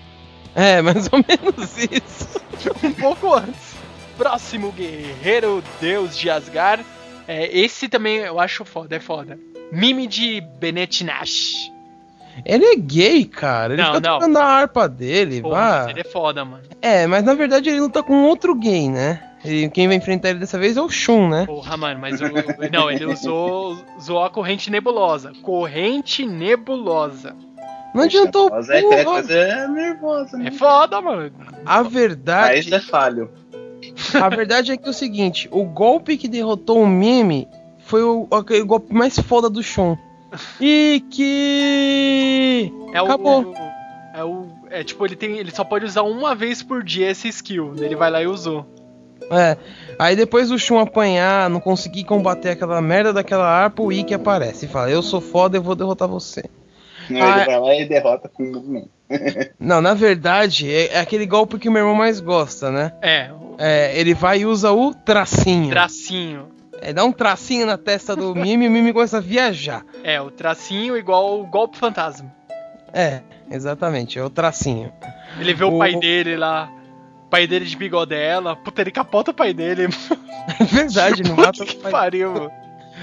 [0.54, 2.40] É, mais ou menos isso.
[2.82, 3.76] um pouco antes.
[4.16, 6.84] Próximo guerreiro deus de Asgard.
[7.28, 9.38] É, esse também eu acho foda, é foda.
[9.70, 11.70] Mime de Benetinash.
[12.44, 13.72] Ele é gay, cara.
[13.74, 14.18] Ele Não, fica não.
[14.18, 15.48] tocando a harpa dele, Pô,
[15.88, 16.62] ele é foda, mano.
[16.80, 19.22] É, mas na verdade ele luta com outro gay, né?
[19.46, 21.46] E quem vai enfrentar ele dessa vez é o Shun, né?
[21.46, 22.24] Porra, mano, mas o.
[22.72, 25.32] Não, ele usou, usou a corrente nebulosa.
[25.42, 27.34] Corrente nebulosa.
[27.94, 30.48] Não adiantou Mas é é coisa nervosa, né?
[30.48, 31.32] É foda, mano.
[31.64, 33.30] A verdade, é falho.
[34.14, 38.28] a verdade é que é o seguinte, o golpe que derrotou o Mime foi o,
[38.30, 39.96] aquele golpe mais foda do Shun.
[40.60, 43.06] E que É o.
[43.06, 43.54] Acabou.
[44.12, 44.46] É o.
[44.70, 45.38] É tipo, ele tem.
[45.38, 47.72] Ele só pode usar uma vez por dia esse skill.
[47.78, 48.66] Ele vai lá e usou.
[49.30, 49.56] É.
[49.98, 54.66] Aí depois do Shun apanhar, não conseguir combater aquela merda daquela harpa, o Ikki aparece
[54.66, 56.44] e fala: Eu sou foda, eu vou derrotar você.
[57.08, 58.90] Não, Ah, ele vai lá e derrota com o movimento.
[59.60, 62.92] Não, na verdade, é, é aquele golpe que o meu irmão mais gosta, né?
[63.00, 65.70] É, É, ele vai e usa o tracinho.
[65.70, 66.48] tracinho.
[66.82, 69.84] É, dá um tracinho na testa do Mime e o Mime começa a viajar.
[70.02, 72.30] É, o tracinho igual o golpe fantasma.
[72.92, 74.92] É, exatamente, é o tracinho.
[75.40, 76.68] Ele vê o, O- pai dele lá.
[77.36, 78.56] O pai dele de bigodela.
[78.56, 79.88] Puta, ele capota o pai dele.
[80.60, 81.90] É verdade, não mata o que pai.
[81.90, 82.48] pariu.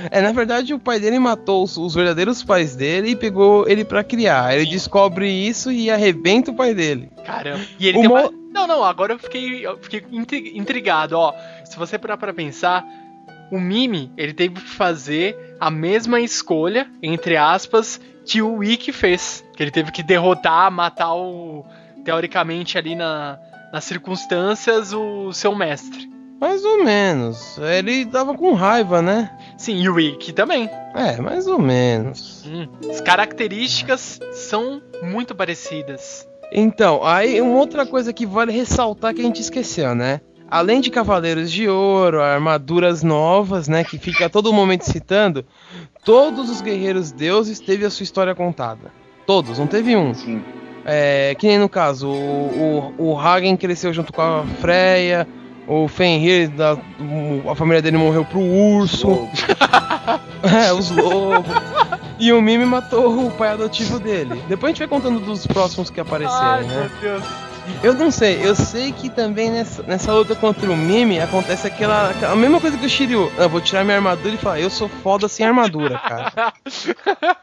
[0.10, 3.84] É, na verdade, o pai dele matou os, os verdadeiros pais dele e pegou ele
[3.84, 4.56] pra criar.
[4.56, 4.72] Ele Sim.
[4.72, 7.12] descobre isso e arrebenta o pai dele.
[7.26, 7.60] Caramba.
[7.78, 8.32] E ele O tem mo- uma...
[8.54, 11.34] Não, não, agora eu fiquei, eu fiquei intri- intrigado, ó.
[11.66, 12.86] Se você parar pra pensar,
[13.52, 19.44] o Mimi, ele teve que fazer a mesma escolha, entre aspas, que o Wiki fez.
[19.58, 21.66] Que ele teve que derrotar, matar o.
[22.06, 23.38] Teoricamente, ali na,
[23.74, 26.08] nas circunstâncias, o seu mestre.
[26.40, 27.58] Mais ou menos.
[27.58, 29.36] Ele tava com raiva, né?
[29.58, 30.70] Sim, e o Wiki também.
[30.94, 32.46] É, mais ou menos.
[32.46, 36.28] Hum, As características são muito parecidas.
[36.52, 40.22] Então, aí uma outra coisa que vale ressaltar que a gente esqueceu, né?
[40.52, 43.84] Além de Cavaleiros de Ouro, armaduras novas, né?
[43.84, 45.44] Que fica a todo momento citando,
[46.06, 48.92] todos os guerreiros deuses teve a sua história contada.
[49.26, 50.14] Todos, não teve um.
[50.14, 50.44] Sim.
[50.86, 55.28] É, que nem no caso, o, o, o Hagen cresceu junto com a Freya,
[55.66, 56.78] o Fenrir, da,
[57.50, 59.28] a família dele morreu pro urso,
[60.44, 61.50] é, os lobos.
[62.20, 64.42] E o Mimi matou o pai adotivo dele.
[64.48, 66.90] Depois a gente vai contando dos próximos que aparecerem, né?
[67.02, 67.24] Deus.
[67.82, 72.10] Eu não sei, eu sei que também nessa, nessa luta contra o Mimi acontece aquela,
[72.10, 73.32] aquela- a mesma coisa que o Shiryu.
[73.38, 76.54] Eu vou tirar minha armadura e falar, eu sou foda sem armadura, cara.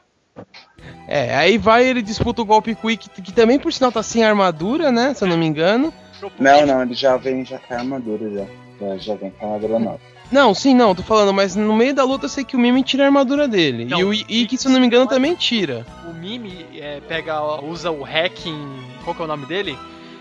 [1.07, 4.03] É, aí vai ele disputa o golpe com o Ikki, que também por sinal tá
[4.03, 5.14] sem armadura, né?
[5.14, 5.92] Se eu não me engano.
[6.38, 8.46] Não, não, ele já vem já com a armadura já.
[8.81, 10.00] Já, já vem com a armadura nova.
[10.31, 12.85] Não, sim, não, tô falando, mas no meio da luta eu sei que o Mimi
[12.85, 13.85] tira a armadura dele.
[13.85, 15.85] Não, e o Ikki, se eu não me engano, também tira.
[16.09, 18.79] O Mimi é, pega, usa o hacking.
[19.03, 19.76] Qual que é o nome dele?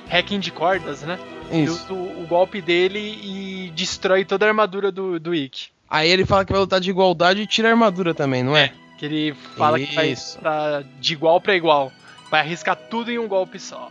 [0.09, 1.19] Hacking de cordas, né?
[1.51, 1.73] Ele Isso.
[1.73, 5.69] usa o, o golpe dele e destrói toda a armadura do, do Ikki.
[5.87, 8.71] Aí ele fala que vai lutar de igualdade e tira a armadura também, não é?
[8.99, 10.37] Que ele fala que vai Isso.
[10.39, 11.91] pra, de igual pra igual.
[12.29, 13.89] Vai arriscar tudo em um golpe só.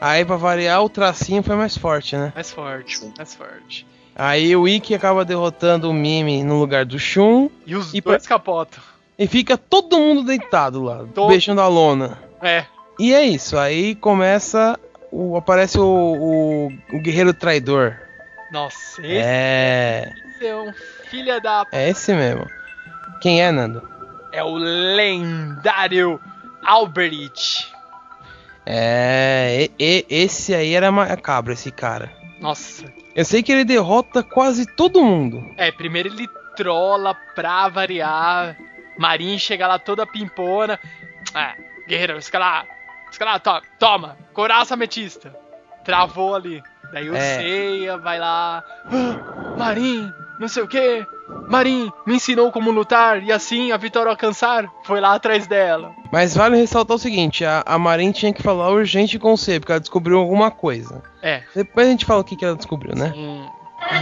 [0.00, 2.30] Aí pra variar, o tracinho foi mais forte, né?
[2.34, 3.12] Mais forte, Sim.
[3.16, 3.86] mais forte.
[4.14, 7.48] Aí o Ikki acaba derrotando o Mimi no lugar do Shun.
[7.66, 8.82] E os E dois capotam.
[9.18, 12.18] E fica todo mundo deitado lá, Todo- beijando a lona.
[12.42, 12.66] É.
[12.98, 14.78] E é isso, aí começa.
[15.10, 17.96] O, aparece o, o, o guerreiro traidor.
[18.52, 20.12] Nossa, esse É.
[20.42, 20.72] é um
[21.08, 21.64] filho da.
[21.72, 22.46] É esse mesmo.
[23.20, 23.88] Quem é, Nando?
[24.34, 26.20] É o lendário
[26.64, 27.72] Alberich.
[28.66, 29.68] É.
[29.78, 32.10] e- e- esse aí era macabro, esse cara.
[32.40, 32.84] Nossa.
[33.14, 35.44] Eu sei que ele derrota quase todo mundo.
[35.56, 38.56] É, primeiro ele trola pra variar.
[38.98, 40.78] Marin chega lá toda pimpona.
[41.34, 41.54] É,
[41.86, 42.66] guerreiro, escalar.
[43.10, 44.16] Escalar, to toma.
[44.32, 45.34] Coraça ametista.
[45.84, 46.62] Travou ali.
[46.92, 47.36] Daí o É.
[47.36, 48.64] Seiya vai lá.
[48.86, 51.06] "Ah, Marin, não sei o que.
[51.48, 54.66] Marin me ensinou como lutar e assim a vitória alcançar.
[54.84, 55.92] Foi lá atrás dela.
[56.12, 59.58] Mas vale ressaltar o seguinte: a, a Marin tinha que falar urgente com o C,
[59.58, 61.02] porque ela descobriu alguma coisa.
[61.22, 61.42] É.
[61.54, 63.12] Depois a gente fala o que, que ela descobriu, né?
[63.16, 63.46] hum,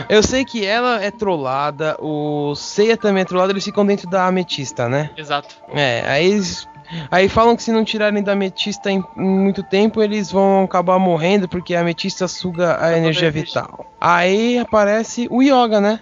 [0.08, 4.26] Eu sei que ela é trollada, o Seiya também é trollado, eles ficam dentro da
[4.26, 5.10] ametista, né?
[5.16, 5.56] exato.
[5.72, 6.68] É, aí eles.
[7.10, 11.48] Aí falam que se não tirarem da ametista em, muito tempo, eles vão acabar morrendo,
[11.48, 13.30] porque a ametista suga a energia.
[13.30, 13.86] vital.
[13.98, 16.00] Aí aparece o Yoga, né?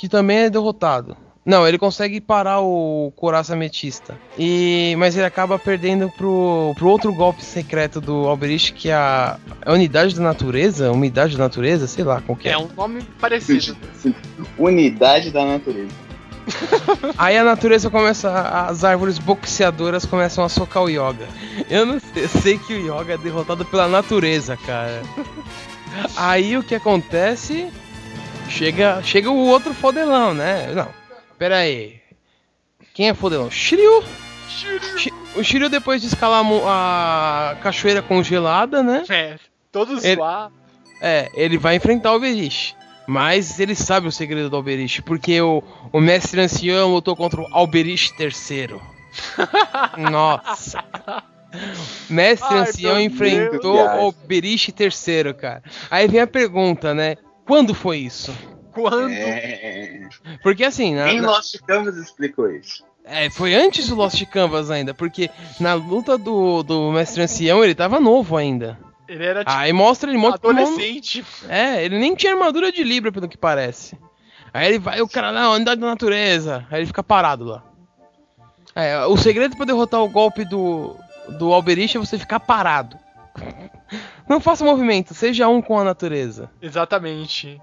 [0.00, 1.14] Que também é derrotado.
[1.44, 4.16] Não, ele consegue parar o Coraça Ametista.
[4.38, 9.38] E, mas ele acaba perdendo pro, pro outro golpe secreto do Alberich, que é a,
[9.60, 10.90] a Unidade da Natureza?
[10.90, 11.86] Unidade da Natureza?
[11.86, 12.52] Sei lá qual que é.
[12.52, 13.76] É um nome parecido.
[14.56, 15.92] Unidade da natureza.
[17.18, 18.30] Aí a natureza começa.
[18.66, 21.28] As árvores boxeadoras começam a socar o Yoga.
[21.68, 25.02] Eu não sei, eu sei que o Yoga é derrotado pela natureza, cara.
[26.16, 27.68] Aí o que acontece?
[28.50, 30.72] Chega, chega o outro fodelão, né?
[30.74, 30.88] Não,
[31.38, 32.00] pera aí.
[32.92, 33.50] Quem é fodelão?
[33.50, 34.02] Shiryu!
[34.98, 39.04] Shi- O Shiryu, depois de escalar a cachoeira congelada, né?
[39.08, 39.36] É,
[39.70, 40.50] todo Ele- zoar.
[41.00, 42.74] É, ele vai enfrentar o Alberich.
[43.06, 47.46] Mas ele sabe o segredo do Alberich, porque o, o mestre ancião lutou contra o
[47.52, 48.78] Alberich III.
[50.10, 50.84] Nossa.
[52.08, 53.88] Mestre Ai, ancião enfrentou Deus.
[53.88, 55.62] o Alberich III, cara.
[55.90, 57.16] Aí vem a pergunta, né?
[57.50, 58.32] Quando foi isso?
[58.72, 59.10] Quando?
[59.10, 60.08] É...
[60.40, 62.84] Porque assim, na, na- Lost Canvas explicou isso?
[63.04, 65.28] é, foi antes do Lost Canvas ainda, porque
[65.58, 68.78] na luta do, do mestre ancião ele tava novo ainda.
[69.08, 71.24] Ele era tipo Aí mostra ele muito adolescente.
[71.48, 73.98] É, ele nem tinha armadura de Libra, pelo que parece.
[74.54, 76.64] Aí ele vai, o cara, não, unidade da natureza.
[76.70, 77.64] Aí ele fica parado lá.
[78.76, 80.94] É, o segredo pra derrotar o golpe do,
[81.36, 82.96] do Alberich é você ficar parado.
[84.28, 86.50] Não faça movimento, seja um com a natureza.
[86.60, 87.60] Exatamente.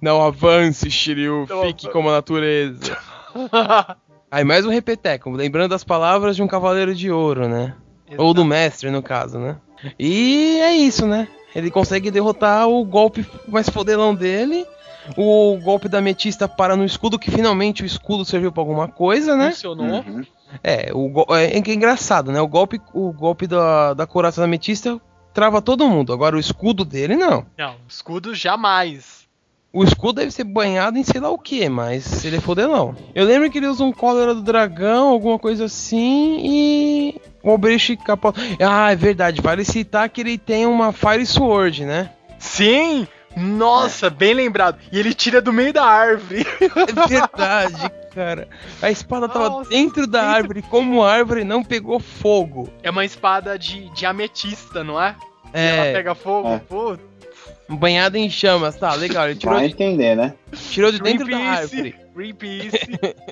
[0.00, 2.96] Não avance, Shiryu, Não fique avan- como a natureza.
[4.30, 7.74] Aí mais um repeteco, lembrando as palavras de um cavaleiro de ouro, né?
[8.18, 9.56] Ou do mestre, no caso, né?
[9.98, 11.28] E é isso, né?
[11.54, 14.66] Ele consegue derrotar o golpe mais fodelão dele.
[15.16, 19.36] O golpe da ametista para no escudo, que finalmente o escudo serviu pra alguma coisa,
[19.36, 19.50] né?
[19.50, 19.86] Funcionou.
[19.86, 20.24] Uhum.
[20.62, 22.40] É, o é, é que é engraçado, né?
[22.40, 24.98] O golpe, o golpe da, da coraça da ametista
[25.34, 26.12] trava todo mundo.
[26.12, 27.44] Agora o escudo dele, não.
[27.58, 29.24] Não, escudo jamais.
[29.72, 32.96] O escudo deve ser banhado em sei lá o que, mas ele é fodelão.
[33.12, 37.20] Eu lembro que ele usa um cólera do dragão, alguma coisa assim, e.
[37.42, 38.40] O Alberich capota.
[38.60, 39.42] Ah, é verdade.
[39.42, 42.10] Vale citar que ele tem uma Fire Sword, né?
[42.38, 43.06] Sim!
[43.36, 44.78] Nossa, bem lembrado.
[44.92, 46.46] E ele tira do meio da árvore.
[46.60, 48.48] É verdade, cara.
[48.80, 52.68] A espada tava Nossa, dentro da dentro- árvore, como a árvore não pegou fogo.
[52.82, 55.14] É uma espada de, de ametista, não é?
[55.52, 56.48] Ela É, pega fogo.
[56.48, 56.58] É.
[56.58, 56.96] Pô,
[57.68, 58.76] banhada em chamas.
[58.76, 59.26] Tá, legal.
[59.28, 60.34] Ele tirou Vai de, entender, né?
[60.70, 61.94] tirou de dentro da árvore.
[62.14, 62.78] Greenpeace.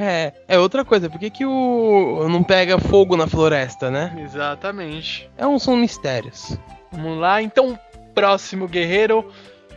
[0.00, 1.10] É, é outra coisa.
[1.10, 2.28] Por que, que o.
[2.30, 4.16] não pega fogo na floresta, né?
[4.24, 5.28] Exatamente.
[5.36, 6.56] É um, são mistérios.
[6.92, 7.76] Vamos lá, então,
[8.20, 9.30] próximo guerreiro.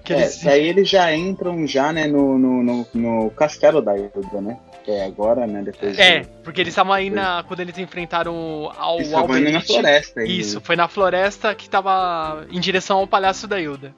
[0.03, 0.43] Que É, eles...
[0.43, 4.57] daí eles já entram já, né, no, no, no, no castelo da Hilda, né?
[4.83, 5.61] Que é agora, né?
[5.63, 7.43] Depois É, do- porque eles estavam aí na.
[7.47, 10.23] Quando eles enfrentaram ao Eles estavam indo na floresta.
[10.23, 13.93] Isso, foi na floresta que tava em direção ao Palácio da Hilda.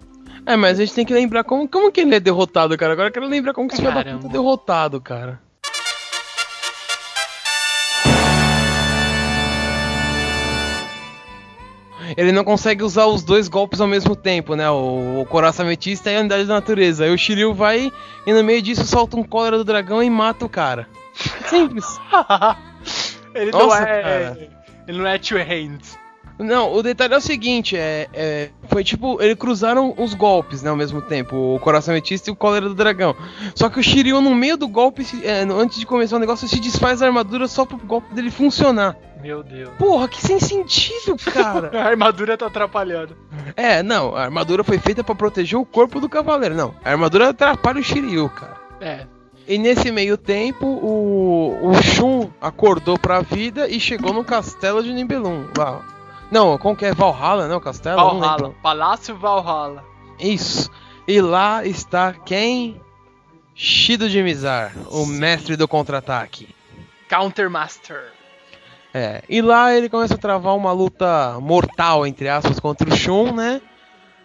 [0.45, 2.91] É, mas a gente tem que lembrar como, como que ele é derrotado, cara.
[2.91, 5.39] Agora eu quero lembrar como que esse é derrotado, cara.
[12.17, 14.69] Ele não consegue usar os dois golpes ao mesmo tempo, né?
[14.69, 17.05] O, o coração ametista e a unidade da natureza.
[17.05, 17.91] Aí o Shiryu vai
[18.25, 20.87] e no meio disso solta um cólera do dragão e mata o cara.
[21.45, 21.85] Simples.
[23.33, 24.01] ele não Nossa, é.
[24.01, 24.49] cara.
[24.87, 25.97] Ele não é two hands.
[26.39, 30.69] Não, o detalhe é o seguinte, é, é, foi tipo, eles cruzaram os golpes, né,
[30.69, 33.15] ao mesmo tempo, o coração ametista e o cólera do dragão.
[33.55, 36.47] Só que o Shiryu, no meio do golpe, se- é, antes de começar o negócio,
[36.47, 38.97] se desfaz a armadura só pro golpe dele funcionar.
[39.21, 39.69] Meu Deus.
[39.77, 41.71] Porra, que sem sentido, cara.
[41.79, 43.15] A armadura tá atrapalhando.
[43.55, 46.55] é, não, a armadura foi feita pra proteger o corpo do cavaleiro.
[46.55, 48.57] Não, a armadura atrapalha o Shiryu, cara.
[48.81, 49.05] É.
[49.47, 54.91] E nesse meio tempo, o, o Shun acordou pra vida e chegou no castelo de
[54.91, 55.81] Nibelung, lá.
[56.33, 56.93] Não, como que é?
[56.95, 57.97] Valhalla, né, o castelo?
[57.97, 58.27] Não lembro.
[58.27, 58.55] Valhalla.
[58.63, 59.85] Palácio Valhalla.
[60.19, 60.67] Isso.
[61.07, 62.81] E lá está quem?
[63.53, 66.49] Shido de Mizar, o mestre do contra-ataque.
[67.07, 68.11] Countermaster.
[68.91, 69.21] É.
[69.29, 73.61] E lá ele começa a travar uma luta mortal, entre aspas, contra o Shun, né?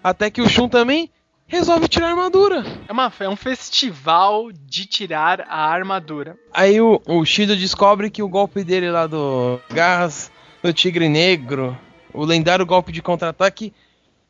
[0.03, 1.11] Até que o Shun também
[1.47, 2.65] resolve tirar a armadura.
[2.89, 6.39] É, uma, é um festival de tirar a armadura.
[6.55, 10.33] Aí o, o Shido descobre que o golpe dele lá do Garras
[10.63, 11.77] do Tigre Negro,
[12.19, 13.73] o lendário golpe de contra-ataque,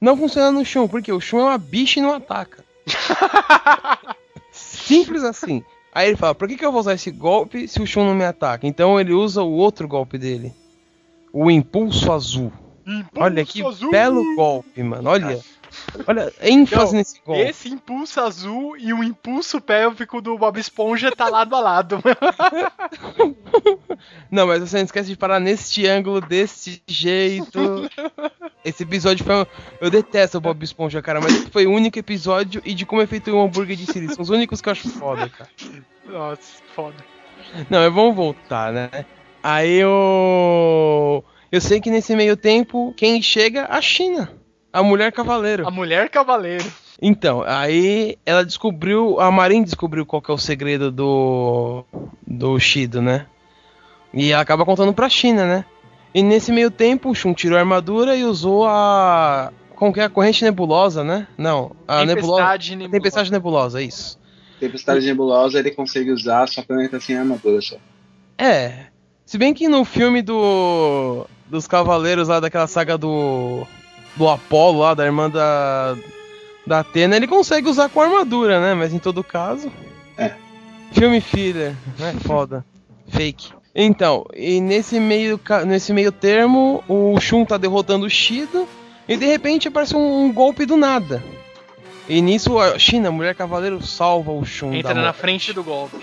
[0.01, 2.63] não funciona no Shun, porque o Shun é uma bicha e não ataca.
[4.53, 5.65] Simples assim.
[5.93, 8.15] Aí ele fala, por que, que eu vou usar esse golpe se o Shun não
[8.15, 8.67] me ataca?
[8.67, 10.53] Então ele usa o outro golpe dele.
[11.33, 12.53] O Impulso Azul.
[13.17, 13.91] Olha que azul.
[13.91, 15.11] belo golpe, mano.
[15.11, 15.41] Olha.
[16.07, 17.43] Olha, ênfase Não, nesse golpe.
[17.43, 22.03] Esse impulso azul e o impulso pélvico do Bob Esponja tá lado a lado.
[24.31, 27.91] Não, mas você não esquece de parar neste ângulo, desse jeito.
[28.65, 29.47] Esse episódio foi.
[29.81, 33.03] Eu detesto o Bob Esponja, cara, mas esse foi o único episódio e de como
[33.03, 34.15] é feito um hambúrguer de Siri.
[34.15, 35.51] São os únicos que eu acho foda, cara.
[36.07, 36.97] Nossa, foda.
[37.69, 38.91] Não, mas vamos voltar, né?
[39.43, 41.25] Aí eu.
[41.51, 43.67] Eu sei que nesse meio tempo, quem chega?
[43.71, 44.38] A China.
[44.73, 45.67] A mulher cavaleiro.
[45.67, 46.65] A mulher cavaleiro.
[47.01, 51.85] Então, aí ela descobriu, a Marin descobriu qual que é o segredo do
[52.27, 53.27] do Shido, né?
[54.13, 55.65] E ela acaba contando pra China, né?
[56.15, 60.05] E nesse meio tempo, o Shun tirou a armadura e usou a como que é
[60.05, 61.29] a corrente nebulosa, né?
[61.37, 62.91] Não, a nebulosa, Tempestade nebulosa.
[62.93, 64.19] tempestade nebulosa, isso.
[64.59, 67.77] Tempestade nebulosa ele consegue usar, só que ele tá sem armadura só.
[68.37, 68.87] É.
[69.25, 73.65] Se bem que no filme do dos cavaleiros lá daquela saga do
[74.19, 75.97] do Apolo lá, da irmã da
[76.67, 78.75] da Atena, ele consegue usar com armadura, né?
[78.75, 79.73] Mas em todo caso.
[80.19, 80.33] É.
[80.93, 82.15] Filme filler, né?
[82.27, 82.63] Foda.
[83.09, 83.53] Fake.
[83.75, 88.69] Então, e nesse meio, nesse meio termo, o Shun tá derrotando o Shido
[89.09, 91.23] e de repente aparece um, um golpe do nada.
[92.09, 94.75] E nisso a China, a mulher cavaleiro, salva o Shun.
[94.75, 95.21] Entra da na morte.
[95.21, 95.97] frente do golpe.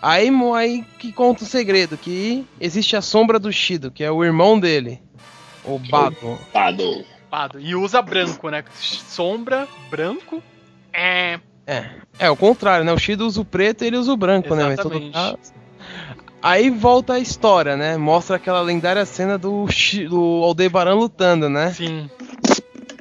[0.00, 4.10] Aí, mo- aí que conta o segredo, que existe a sombra do Shido, que é
[4.10, 5.00] o irmão dele,
[5.64, 6.38] o Bado.
[6.52, 7.04] Pado.
[7.30, 7.60] Pado.
[7.60, 8.64] E usa branco, né?
[8.74, 10.42] Sombra, branco.
[10.92, 11.40] É.
[11.66, 12.92] É, é o contrário, né?
[12.92, 14.64] O Shido usa o preto e ele usa o branco, né?
[14.64, 15.12] Mas em todo Exatamente.
[15.38, 15.52] caso.
[16.42, 17.96] Aí volta a história, né?
[17.96, 21.72] Mostra aquela lendária cena do, Shi- do Aldebaran lutando, né?
[21.72, 22.10] Sim.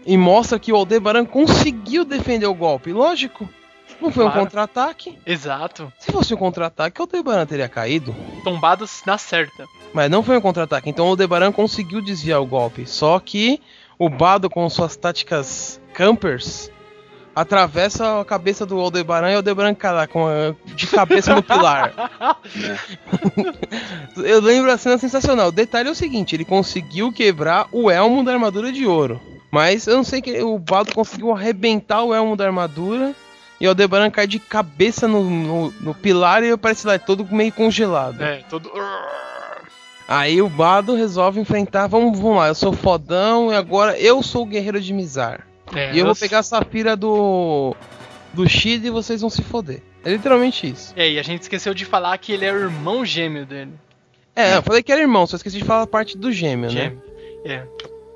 [0.06, 2.94] E mostra que o Aldebaran conseguiu defender o golpe.
[2.94, 3.50] Lógico,
[4.00, 4.46] não foi um Claro.
[4.46, 5.18] contra-ataque.
[5.26, 5.92] Exato.
[6.00, 8.16] Se fosse um contra-ataque, o Aldebaran teria caído.
[8.44, 9.66] Tombados na certa.
[9.94, 12.86] Mas não foi um contra-ataque, então o Aldebaran conseguiu desviar o golpe.
[12.88, 13.62] Só que
[14.00, 16.72] o Bado, com suas táticas campers,
[17.36, 21.44] atravessa a cabeça do Aldebaran e o Aldebaran cai lá com a- de cabeça no
[21.44, 21.94] pilar.
[24.18, 25.50] Eu lembro a cena sensacional.
[25.50, 29.20] O detalhe é o seguinte: ele conseguiu quebrar o elmo da armadura de ouro.
[29.50, 33.14] Mas eu não sei que o Bado conseguiu arrebentar o elmo da armadura.
[33.60, 37.52] E o Aldebaran cai de cabeça no, no, no pilar e aparece lá todo meio
[37.52, 38.22] congelado.
[38.24, 38.72] É, todo.
[40.12, 41.88] Aí o Bado resolve enfrentar.
[41.88, 45.48] Vamos, vamos lá, eu sou fodão e agora eu sou o guerreiro de Mizar.
[45.74, 47.74] É, e eu vou pegar a safira do.
[48.34, 49.82] do Shid e vocês vão se foder.
[50.04, 50.94] É literalmente isso.
[50.98, 53.72] É, e a gente esqueceu de falar que ele é o irmão gêmeo dele.
[54.36, 56.82] É, eu falei que era irmão, só esqueci de falar a parte do gêmeo, né?
[56.82, 57.02] Gêmeo.
[57.46, 57.64] É.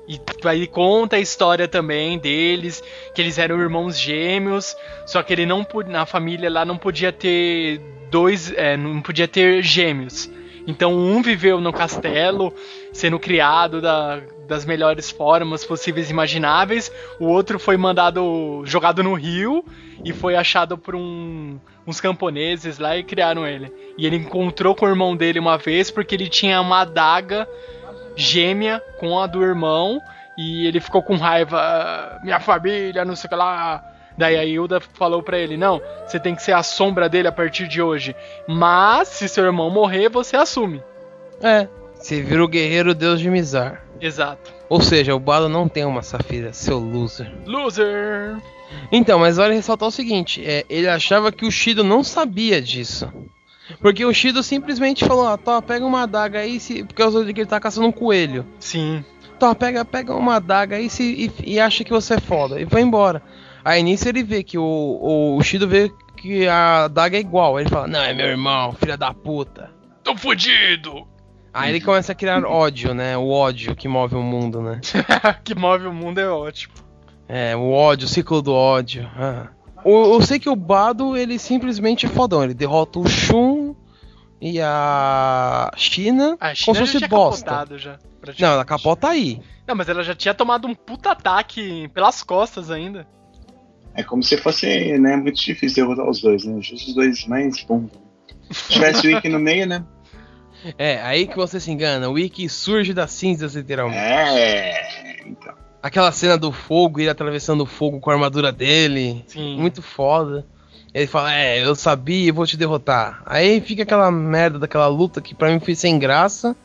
[0.06, 2.82] E aí conta a história também deles,
[3.14, 4.76] que eles eram irmãos gêmeos,
[5.06, 7.80] só que ele não na família lá não podia ter
[8.10, 10.30] dois, é, não podia ter gêmeos.
[10.66, 12.52] Então um viveu no castelo,
[12.92, 16.90] sendo criado da- das melhores formas possíveis e imagináveis.
[17.20, 19.64] O outro foi mandado jogado no rio
[20.04, 23.72] e foi achado por um- uns camponeses lá e criaram ele.
[23.96, 27.48] E ele encontrou com o irmão dele uma vez porque ele tinha uma adaga
[28.16, 30.00] gêmea com a do irmão
[30.38, 33.82] e ele ficou com raiva, "Ah, minha família, não sei o que lá.
[34.16, 37.32] Daí a Hilda falou pra ele: Não, você tem que ser a sombra dele a
[37.32, 38.14] partir de hoje.
[38.48, 40.82] Mas se seu irmão morrer, você assume.
[41.42, 41.68] É.
[41.94, 43.82] Você vira o guerreiro deus de Mizar.
[44.00, 44.52] Exato.
[44.68, 47.32] Ou seja, o Bado não tem uma safira, seu loser.
[47.46, 48.36] Loser!
[48.90, 53.10] Então, mas vale ressaltar o seguinte: é, ele achava que o Shido não sabia disso.
[53.80, 56.84] Porque o Shido simplesmente falou: ah, Tó, pega uma adaga aí, se...
[56.84, 58.46] por causa de que ele tá caçando um coelho.
[58.58, 59.04] Sim.
[59.38, 61.02] Tó, pega, pega uma adaga aí se...
[61.02, 62.60] e, e acha que você é foda.
[62.60, 63.22] E vai embora.
[63.66, 67.56] Aí nisso ele vê que o, o, Shido vê que a adaga é igual.
[67.56, 69.72] Aí ele fala: Não, é meu irmão, filha da puta.
[70.04, 71.04] Tô fudido!
[71.52, 73.16] Aí ele começa a criar ódio, né?
[73.16, 74.80] O ódio que move o mundo, né?
[75.42, 76.74] que move o mundo é ótimo.
[77.28, 79.10] É, o ódio, o ciclo do ódio.
[79.16, 79.48] Ah.
[79.84, 82.44] O- eu sei que o Bado, ele simplesmente é fodão.
[82.44, 83.74] Ele derrota o Shun
[84.40, 87.78] e a China A como China se já fosse bosta.
[87.78, 87.98] já.
[88.38, 89.40] Não, ela capota aí.
[89.66, 93.08] Não, mas ela já tinha tomado um puta ataque pelas costas ainda.
[93.96, 96.60] É como se fosse, né, muito difícil derrotar os dois, né?
[96.60, 97.90] Justo os dois mais bons.
[98.50, 99.84] Se tivesse o Wiki no meio, né?
[100.78, 102.08] É, aí que você se engana.
[102.08, 103.98] O Ikki surge das cinzas, literalmente.
[103.98, 105.54] É, então.
[105.82, 109.24] Aquela cena do fogo, ele atravessando o fogo com a armadura dele.
[109.28, 109.56] Sim.
[109.58, 110.46] Muito foda.
[110.92, 113.22] Ele fala, é, eu sabia e vou te derrotar.
[113.26, 116.56] Aí fica aquela merda daquela luta que pra mim foi sem graça.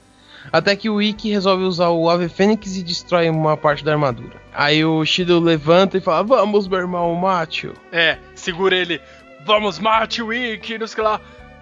[0.51, 4.41] Até que o Ikki resolve usar o Ave Fênix e destrói uma parte da armadura.
[4.53, 7.73] Aí o Shido levanta e fala, vamos meu irmão, mate-o.
[7.91, 9.01] É, segura ele.
[9.45, 11.19] Vamos, mate o Ikki, não sei lá.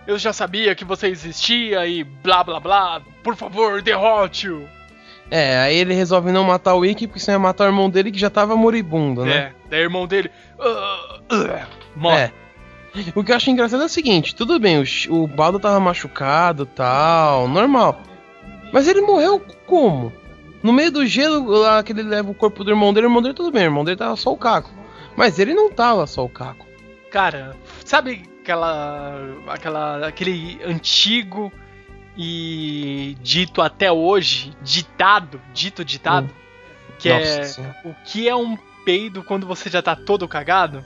[0.07, 3.01] Eu já sabia que você existia e blá blá blá.
[3.23, 4.67] Por favor, derrote-o.
[5.31, 8.11] É, aí ele resolve não matar o Ikki porque senão ia matar o irmão dele
[8.11, 9.35] que já tava moribundo, né?
[9.37, 10.31] É, daí o irmão dele.
[10.59, 12.17] "Ah, ah", morre.
[12.17, 12.31] É.
[13.13, 16.65] O que eu acho engraçado é o seguinte, tudo bem, o, o Baldo tava machucado
[16.65, 18.01] tal, normal.
[18.71, 20.13] Mas ele morreu como?
[20.61, 23.21] No meio do gelo, lá que ele leva o corpo do irmão dele, o irmão
[23.21, 24.71] dele tudo bem, o irmão dele tava só o caco.
[25.15, 26.65] Mas ele não tava só o caco.
[27.09, 27.55] Cara,
[27.85, 29.17] sabe aquela.
[29.47, 30.07] aquela.
[30.07, 31.51] aquele antigo
[32.17, 36.29] e dito até hoje, ditado, dito ditado,
[36.97, 37.75] que Nossa é Senhora.
[37.85, 40.83] o que é um peido quando você já tá todo cagado?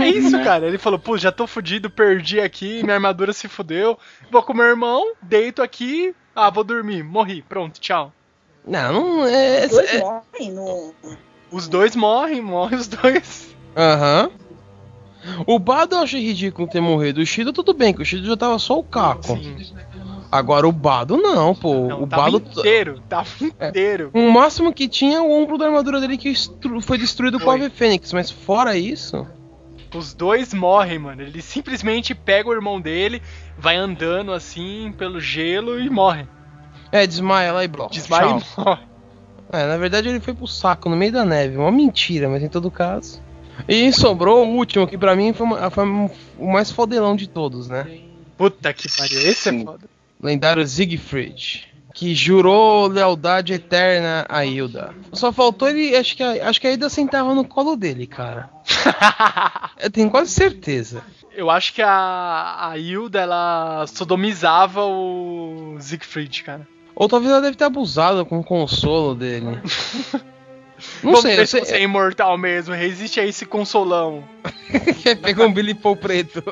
[0.00, 0.66] É isso, cara.
[0.66, 3.98] Ele falou, pô, já tô fudido, perdi aqui, minha armadura se fudeu.
[4.30, 6.14] Vou com meu irmão, deito aqui,
[6.46, 8.12] ah, vou dormir, morri, pronto, tchau.
[8.66, 9.66] Não, não é.
[9.66, 10.94] Os dois é- morrem no.
[11.50, 13.54] Os dois morrem, morrem os dois.
[13.76, 14.30] Aham.
[15.46, 17.20] O Bado eu achei ridículo ter morrido.
[17.20, 19.36] O Shido tudo bem, que o Shido já tava só o caco.
[19.36, 19.56] Sim.
[20.30, 21.88] Agora o Bado não, pô.
[21.88, 22.36] Não, o tava Bado.
[22.58, 23.28] inteiro, tava
[23.58, 23.68] É.
[23.68, 24.10] inteiro.
[24.12, 26.32] O máximo que tinha é o ombro da armadura dele que
[26.82, 27.66] foi destruído com a Foi.
[27.66, 29.26] Ave Fênix, mas fora isso.
[29.94, 31.22] Os dois morrem, mano.
[31.22, 33.22] Ele simplesmente pega o irmão dele,
[33.58, 36.26] vai andando assim pelo gelo e morre.
[36.90, 37.92] É, desmaia lá e bloco.
[37.92, 38.42] Desmaia Tchau.
[38.56, 38.82] e morre.
[39.52, 41.56] É, na verdade ele foi pro saco no meio da neve.
[41.56, 43.20] Uma mentira, mas em todo caso.
[43.66, 45.84] E sobrou o último, que pra mim foi, uma- foi
[46.38, 48.00] o mais fodelão de todos, né?
[48.36, 49.84] Puta que pariu, esse é foda.
[50.22, 51.67] lendário Siegfried,
[51.98, 54.94] que jurou lealdade eterna a Hilda.
[55.12, 58.48] Só faltou ele, acho que a, acho que a Hilda sentava no colo dele, cara.
[59.82, 61.02] Eu tenho quase certeza.
[61.34, 66.68] Eu acho que a, a Hilda, ela sodomizava o Siegfried, cara.
[66.94, 69.58] Ou talvez ela deve ter abusado com o consolo dele.
[71.02, 71.64] Não Vamos sei, ver eu sei.
[71.64, 72.72] você é imortal mesmo.
[72.76, 74.22] Resiste a esse consolão.
[75.20, 76.44] Pegou um Billy Paul preto.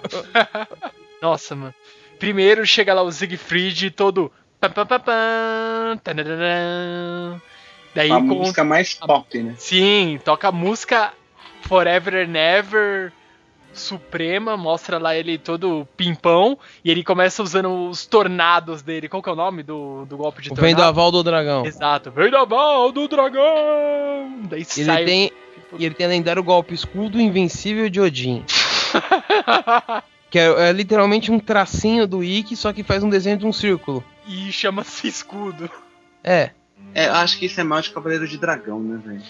[1.22, 1.74] Nossa, mano.
[2.18, 4.32] Primeiro chega lá o Siegfried todo.
[4.60, 7.42] Pam, pam, pam, pam, tananana.
[7.94, 8.22] Daí a com.
[8.22, 9.54] música mais pop, né?
[9.56, 11.12] Sim, toca a música
[11.62, 13.12] Forever and Ever
[13.72, 19.08] Suprema, mostra lá ele todo pimpão e ele começa usando os tornados dele.
[19.08, 20.66] Qual que é o nome do, do golpe de O tornado?
[20.76, 21.64] vendaval do dragão.
[21.64, 24.40] Exato, vendaval do dragão!
[24.48, 25.04] Daí Ele sai.
[25.04, 25.32] tem,
[25.78, 28.44] e ele tem lendário golpe escudo invencível de Odin.
[30.30, 33.52] Que é, é literalmente um tracinho do Ikki, só que faz um desenho de um
[33.52, 34.02] círculo.
[34.26, 35.70] e chama-se escudo.
[36.24, 36.50] É.
[36.94, 39.22] É, eu acho que isso é mal de Cavaleiro de Dragão, né, velho?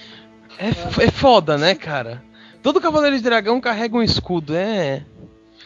[0.59, 2.23] É, é foda, né, cara?
[2.63, 5.05] Todo cavaleiro de dragão carrega um escudo, é.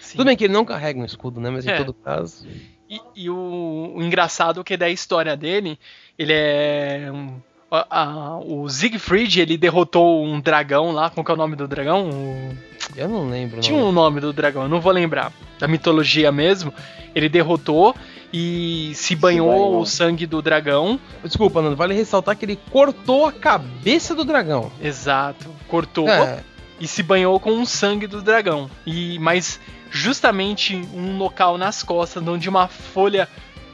[0.01, 0.16] Sim.
[0.18, 1.49] Tudo bem que ele não carrega um escudo, né?
[1.49, 1.76] Mas em É.
[1.76, 2.47] todo caso.
[2.89, 5.78] E, e o, o engraçado que da história dele,
[6.18, 7.09] ele é.
[7.12, 11.09] um- a- a- o Siegfried, ele derrotou um dragão lá.
[11.09, 12.11] Qual que é o nome do dragão?
[12.11, 12.57] O-
[12.97, 13.61] Eu não lembro.
[13.61, 15.32] Tinha um nome do dragão, eu não vou lembrar.
[15.59, 16.72] Da mitologia mesmo.
[17.14, 17.95] Ele derrotou
[18.32, 19.80] e se banhou banhou.
[19.80, 20.99] o sangue do dragão.
[21.24, 24.70] Desculpa, Nando, vale ressaltar que ele cortou a cabeça do dragão.
[24.80, 25.49] Exato.
[25.68, 26.43] Cortou É,
[26.78, 28.70] e se banhou com o sangue do dragão.
[28.86, 29.61] E mas
[29.91, 33.28] justamente um local nas costas onde uma folha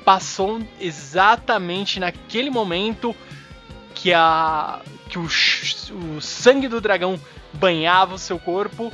[0.05, 3.15] passou exatamente naquele momento
[3.95, 7.19] que a que o, o sangue do dragão
[7.53, 8.93] banhava o seu corpo,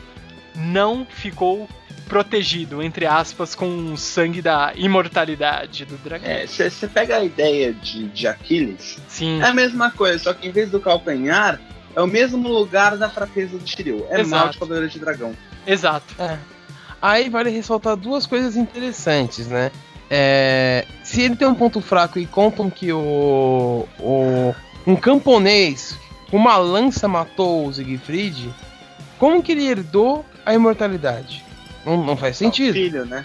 [0.54, 1.68] não ficou
[2.08, 6.28] protegido, entre aspas, com o sangue da imortalidade do dragão.
[6.28, 10.46] É, você pega a ideia de, de Aquiles, Sim, é a mesma coisa, só que
[10.46, 11.60] em vez do calcanhar,
[11.94, 14.06] é o mesmo lugar da fraqueza do Shiryu.
[14.10, 14.28] É Exato.
[14.28, 15.34] mal de Cavaleiro de Dragão.
[15.66, 16.14] exato.
[16.18, 16.38] é.
[17.00, 19.72] Aí vale ressaltar duas coisas interessantes, né?
[20.08, 24.54] É, se ele tem um ponto fraco e contam que o, o
[24.86, 25.96] um camponês
[26.30, 28.54] com uma lança matou o Siegfried,
[29.18, 31.44] como que ele herdou a imortalidade?
[31.84, 32.72] Não, não faz sentido.
[32.72, 33.24] Filho, né?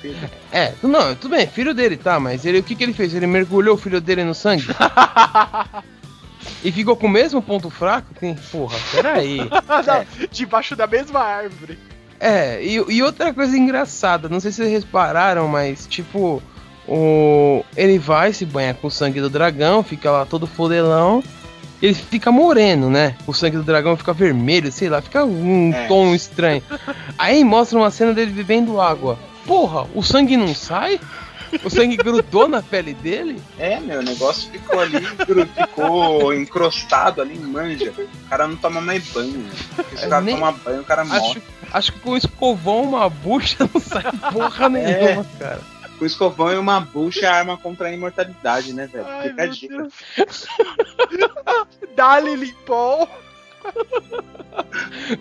[0.00, 0.30] Filho.
[0.52, 3.14] É, não, tudo bem, filho dele, tá, mas ele, o que, que ele fez?
[3.14, 4.66] Ele mergulhou o filho dele no sangue?
[6.62, 8.14] e ficou com o mesmo ponto fraco?
[8.14, 9.38] Tem, porra, peraí.
[9.48, 11.78] Não, Debaixo da mesma árvore.
[12.18, 16.42] É, e, e outra coisa engraçada, não sei se vocês repararam, mas tipo,
[16.88, 21.22] o ele vai se banhar com o sangue do dragão, fica lá todo fodelão.
[21.82, 23.14] Ele fica moreno, né?
[23.26, 25.86] O sangue do dragão fica vermelho, sei lá, fica um É.
[25.86, 26.62] tom estranho.
[27.18, 29.18] Aí mostra uma cena dele bebendo água.
[29.46, 30.98] Porra, o sangue não sai?
[31.64, 33.40] O sangue grudou na pele dele?
[33.58, 37.92] É, meu, o negócio ficou ali, ficou encrostado ali, manja.
[37.98, 39.38] O cara não toma mais banho.
[39.38, 39.50] né?
[39.94, 41.18] Se o cara nem- toma banho, o cara morre.
[41.20, 44.02] Acho, acho que com um escovão, uma bucha, não sai
[44.32, 45.60] porra nenhuma, cara.
[45.98, 49.06] Com escovão e uma bucha arma contra a imortalidade, né, velho?
[49.06, 49.88] Ai, Fica a dica.
[51.96, 53.08] Dá-lhe limpol.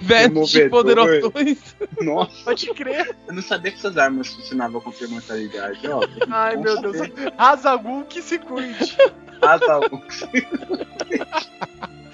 [0.01, 0.69] Removedor.
[0.69, 1.75] poderosões.
[2.01, 3.15] Nossa, Pode crer.
[3.27, 5.79] eu não sabia que essas armas funcionavam contra a imortalidade.
[5.87, 6.97] Ó, Ai, meu Deus.
[6.97, 7.33] saber.
[7.37, 8.95] Razagul que se cuide.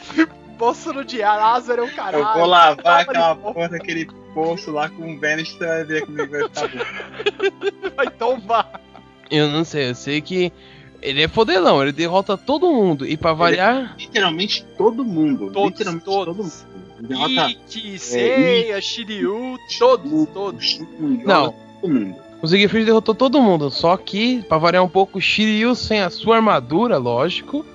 [0.58, 2.24] Poço de Lázaro é o caralho.
[2.24, 6.32] Eu vou lavar aquela porra daquele poço lá com o Vanish, você vai ver comigo
[6.32, 7.91] vai ficar bom.
[7.95, 8.82] Vai tombar.
[9.30, 10.52] Eu não sei, eu sei que
[11.02, 13.08] Ele é fodelão, ele derrota todo mundo.
[13.08, 13.95] E pra variar.
[13.97, 15.52] Literalmente todo mundo.
[15.52, 16.26] Todos, literalmente todos.
[16.26, 16.54] todo mundo.
[16.99, 20.80] Ele derrota Seiya, Shiryu, todos, todos.
[20.99, 21.56] Não.
[21.82, 22.16] Todo mundo.
[22.41, 23.72] O Siegfried derrotou todo mundo.
[23.72, 27.66] Só que, pra variar um pouco, o Shiryu sem a sua armadura, lógico.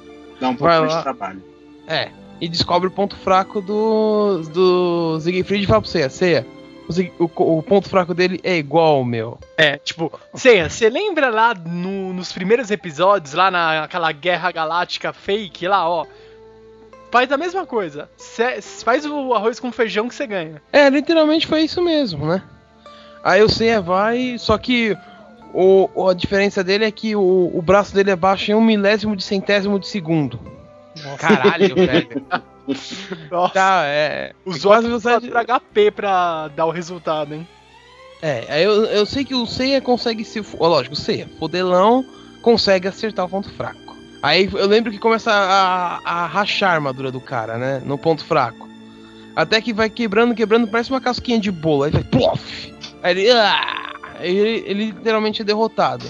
[0.40, 0.98] Dá um pouco Vai mais lá.
[0.98, 1.42] de trabalho.
[1.86, 2.08] É.
[2.40, 6.46] E descobre o ponto fraco do, do Siegfried e fala pra Seiya, Seiya,
[7.18, 9.38] o, o, o ponto fraco dele é igual ao meu.
[9.56, 15.66] É, tipo, Seiya, você lembra lá no- nos primeiros episódios, lá naquela guerra galáctica fake
[15.66, 16.04] lá, ó?
[17.10, 18.10] Faz a mesma coisa.
[18.18, 20.60] Cê- faz o arroz com feijão que você ganha.
[20.72, 22.42] É, literalmente foi isso mesmo, né?
[23.24, 24.94] Aí o Seiya vai, só que
[25.54, 29.16] o- a diferença dele é que o, o braço dele é baixo em um milésimo
[29.16, 30.38] de centésimo de segundo.
[31.18, 32.26] Caralho, velho.
[33.30, 34.32] Nossa, Tá, é.
[34.44, 37.46] os é quase HP pra dar o resultado, hein?
[38.22, 40.42] É, aí eu, eu sei que o Seiya consegue se.
[40.58, 42.04] Ó, lógico, o Seiya, fodelão,
[42.42, 43.94] consegue acertar o ponto fraco.
[44.22, 47.82] Aí eu lembro que começa a, a rachar a armadura do cara, né?
[47.84, 48.66] No ponto fraco.
[49.36, 51.84] Até que vai quebrando, quebrando, parece uma casquinha de bolo.
[51.84, 52.74] Aí vai, plof!
[53.02, 53.30] Aí ele.
[53.30, 53.92] Ah!
[54.18, 56.06] Aí ele, ele literalmente é derrotado.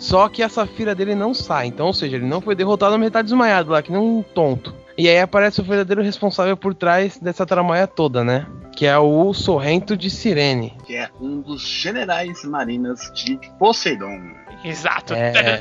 [0.00, 1.66] Só que a safira dele não sai.
[1.66, 4.22] Então, ou seja, ele não foi derrotado, mas ele tá desmaiado lá, que nem um
[4.22, 4.74] tonto.
[4.96, 8.46] E aí aparece o verdadeiro responsável por trás dessa tramaia toda, né?
[8.74, 10.76] Que é o Sorrento de Sirene.
[10.84, 14.32] Que é um dos generais marinas de Poseidon.
[14.64, 15.14] Exato.
[15.14, 15.60] É.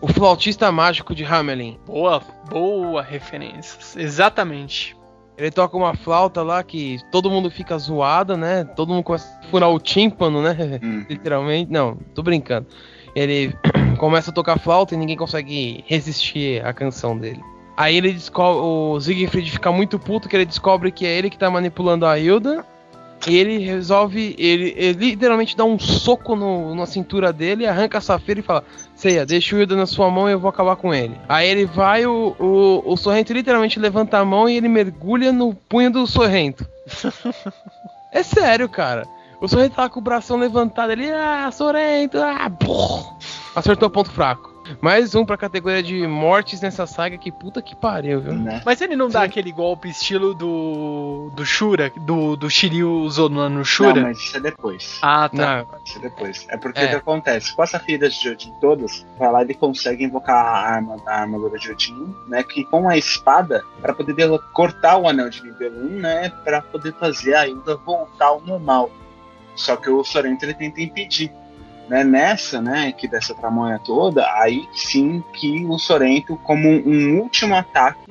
[0.00, 1.78] O flautista mágico de Hamelin.
[1.86, 3.78] Boa, boa referência.
[4.00, 4.95] Exatamente.
[5.38, 8.64] Ele toca uma flauta lá que todo mundo fica zoado, né?
[8.64, 10.56] Todo mundo começa a furar o tímpano, né?
[10.82, 11.04] Hum.
[11.08, 11.70] Literalmente.
[11.70, 12.66] Não, tô brincando.
[13.14, 13.54] Ele
[13.98, 17.40] começa a tocar flauta e ninguém consegue resistir à canção dele.
[17.76, 18.60] Aí ele descobre.
[18.62, 22.18] O Siegfried fica muito puto que ele descobre que é ele que tá manipulando a
[22.18, 22.64] Hilda.
[23.26, 24.34] Ele resolve.
[24.38, 28.62] Ele, ele literalmente dá um soco no- na cintura dele, arranca a safira e fala:
[28.94, 31.16] Ceia, deixa o Hilda na sua mão e eu vou acabar com ele.
[31.28, 35.54] Aí ele vai, o, o, o Sorrento literalmente levanta a mão e ele mergulha no
[35.54, 36.66] punho do Sorrento.
[38.12, 39.06] é sério, cara.
[39.40, 43.12] O Sorrento tá com o bração levantado ali, ah, Sorrento, ah, brrr.
[43.54, 44.54] acertou o ponto fraco.
[44.80, 48.32] Mais um pra categoria de mortes nessa saga, que puta que pariu, viu?
[48.34, 48.62] Né?
[48.64, 49.26] Mas ele não dá Sim.
[49.26, 51.30] aquele golpe estilo do.
[51.34, 54.00] do Shura, do, do Shiryu usou no, no Não, Shura?
[54.02, 54.98] mas isso é depois.
[55.02, 55.64] Ah, tá.
[55.70, 56.46] Não, Isso é depois.
[56.50, 56.86] É porque É.
[56.86, 57.54] o que acontece?
[57.54, 61.12] Com as safiras de Odin todas, vai lá e ele consegue invocar a arma da
[61.14, 62.42] armadura de Odin, né?
[62.42, 64.16] Que com a espada, pra poder
[64.52, 66.28] cortar o anel de nível 1, né?
[66.44, 68.90] Pra poder fazer a Hilda voltar ao normal.
[69.54, 71.32] Só que o Sorrento ele tenta impedir.
[71.88, 77.54] Né, nessa, né, que dessa tramonha toda, aí sim que o Sorrento, como um, último
[77.54, 78.10] ataque,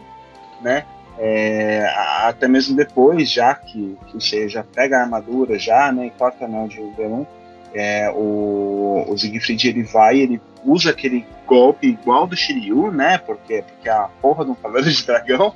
[0.62, 0.86] né,
[1.18, 1.86] é,
[2.24, 6.46] até mesmo depois, já que, que você já pega a armadura já, né, e corta
[6.46, 7.26] anel de 1,
[7.74, 13.18] é, o, o Siegfried ele vai, ele usa aquele golpe igual do Shiryu, né?
[13.18, 15.54] Porque, porque é a porra de um cavaleiro de dragão,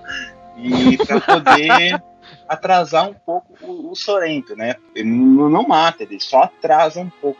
[0.57, 2.03] e pra poder
[2.47, 4.75] atrasar um pouco o, o Sorrento, né?
[4.93, 7.39] Ele não, não mata, ele só atrasa um pouco,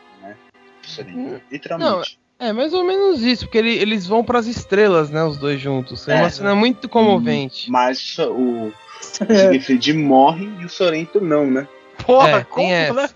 [0.82, 2.18] Sorrento, literalmente.
[2.38, 6.08] É, mais ou menos isso, porque ele- eles vão pras estrelas, né, os dois juntos.
[6.08, 6.20] É, É.
[6.22, 7.70] uma cena muito comovente.
[7.70, 8.72] Mas o,
[9.02, 11.68] Siegfried morre e o Sorrento não, né?
[12.06, 12.94] Porra, é, como, tem essa.
[12.94, 13.08] né?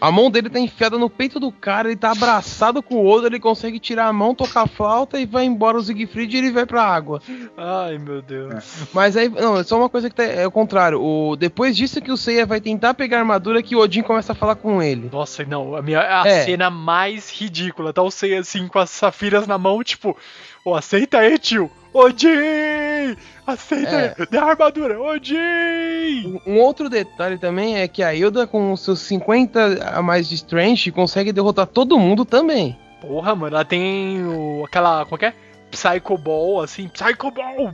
[0.00, 3.28] A mão dele tá enfiada no peito do cara, ele tá abraçado com o outro,
[3.28, 6.50] ele consegue tirar a mão, tocar a flauta e vai embora o Siegfried e ele
[6.50, 7.20] vai pra água.
[7.56, 8.88] Ai, meu Deus.
[8.92, 11.00] Mas aí, não, é só uma coisa que tá, é o contrário.
[11.00, 14.32] O, depois disso que o Seiya vai tentar pegar a armadura, que o Odin começa
[14.32, 15.08] a falar com ele.
[15.12, 16.44] Nossa, não, a, minha, a É.
[16.44, 17.92] cena mais ridícula.
[17.92, 20.16] Tá o Seiya assim com as safiras na mão, tipo,
[20.64, 21.70] ô, aceita aí, tio.
[21.96, 23.16] Odin!
[23.46, 24.38] Aceita É.
[24.38, 26.40] a armadura, Odin!
[26.46, 30.34] Um outro detalhe também é que a Hilda, com os seus 50 a mais de
[30.34, 32.76] Strength, consegue derrotar todo mundo também.
[33.00, 35.34] Porra, mano, ela tem o, aquela, como é que é?
[35.70, 37.72] Psycho Ball, assim, Psycho Ball!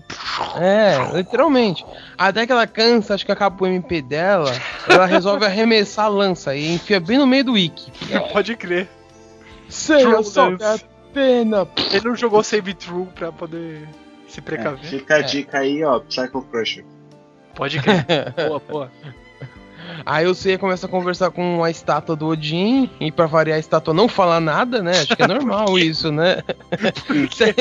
[0.60, 1.84] É, literalmente.
[2.16, 4.52] Até que ela cansa, acho que acaba o MP dela,
[4.88, 7.92] ela resolve arremessar a lança e enfia bem no meio do Ikki.
[8.32, 8.88] Pode crer.
[9.68, 10.78] True sobe a
[11.12, 11.66] pena.
[11.92, 13.86] Ele não jogou Save True pra poder
[14.33, 14.85] se É, precaver.
[14.91, 15.22] fica a É.
[15.22, 16.85] dica aí, ó, Psycho Crusher.
[17.55, 18.05] Pode crer.
[18.49, 18.91] boa, boa.
[20.07, 23.61] Aí o Seiya começa a conversar com a estátua do Odin, e pra variar a
[23.61, 24.93] estátua não fala nada, né?
[24.93, 26.43] Acho que é normal isso, né?
[27.30, 27.53] se,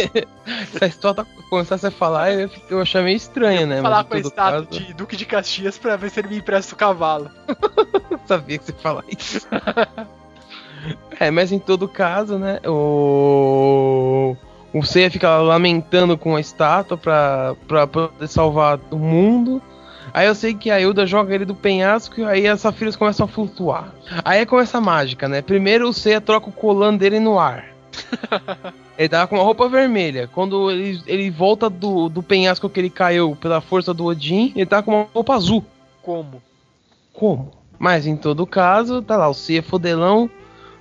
[0.72, 3.82] se a estátua começasse a falar, eu, eu achei meio estranho, né?
[3.82, 6.38] Falar Mas com a estátua caso, de Duque de Caxias pra ver se ele me
[6.38, 7.30] empresta o cavalo.
[8.26, 9.48] sabia que você ia falar isso.
[11.20, 12.60] é, mas em todo caso, né?
[12.66, 14.36] O.
[14.74, 19.62] O Seiya fica lamentando com a estátua pra, pra poder salvar o mundo.
[20.14, 23.26] Aí eu sei que a Hilda joga ele do penhasco e aí as safiras começam
[23.26, 23.94] a flutuar.
[24.24, 25.42] Aí começa a mágica, né?
[25.42, 27.66] Primeiro o Seiya troca o colã dele no ar.
[28.98, 30.30] ele tava com uma roupa vermelha.
[30.34, 34.66] Quando ele, ele volta do, do penhasco que ele caiu pela força do Odin, ele
[34.66, 35.66] tava com uma roupa azul.
[36.02, 36.42] Como?
[37.14, 37.52] Como?
[37.78, 40.30] Mas em todo caso, tá lá, o Cia Fodelão,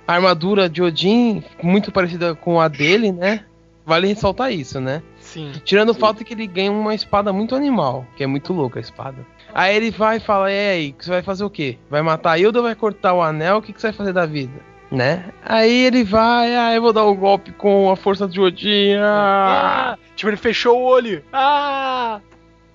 [0.07, 3.45] a armadura de Odin, muito parecida com a dele, né?
[3.85, 5.01] Vale ressaltar isso, né?
[5.19, 5.51] Sim.
[5.63, 8.81] Tirando o fato que ele ganha uma espada muito animal, que é muito louca a
[8.81, 9.25] espada.
[9.53, 11.77] Aí ele vai e fala: E aí, você vai fazer o quê?
[11.89, 13.57] Vai matar a Hilda ou vai cortar o anel?
[13.57, 14.71] O que, que você vai fazer da vida?
[14.91, 15.25] Né?
[15.43, 18.95] Aí ele vai, ah, eu vou dar o um golpe com a força de Odin.
[18.95, 19.93] Ah!
[19.93, 21.23] Ah, tipo, ele fechou o olho.
[21.31, 22.19] Ah!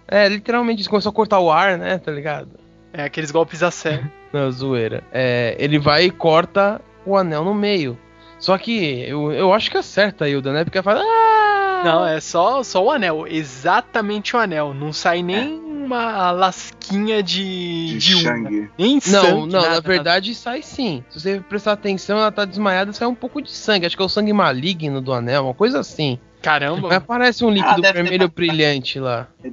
[0.09, 1.98] É, literalmente isso começou a cortar o ar, né?
[1.98, 2.48] Tá ligado?
[2.92, 4.11] É, aqueles golpes a sério.
[4.32, 5.04] Não, zoeira.
[5.12, 7.98] É, ele vai e corta o anel no meio.
[8.39, 10.64] Só que eu, eu acho que acerta a Hilda, né?
[10.64, 11.01] Porque ela fala.
[11.03, 11.82] Ah!
[11.84, 13.26] Não, é só, só o anel.
[13.26, 14.74] Exatamente o anel.
[14.74, 17.89] Não sai nem uma lasquinha de.
[17.89, 18.70] De de sangue.
[18.78, 19.80] Nem Não, sangue, não, nada, na nada.
[19.89, 21.05] verdade sai sim.
[21.11, 23.87] Se você prestar atenção, ela tá desmaiada, sai um pouco de sangue.
[23.87, 26.18] Acho que é o sangue maligno do anel, uma coisa assim.
[26.43, 26.89] Caramba.
[26.89, 29.26] Mas parece um líquido ter vermelho brilhante lá.
[29.43, 29.51] É.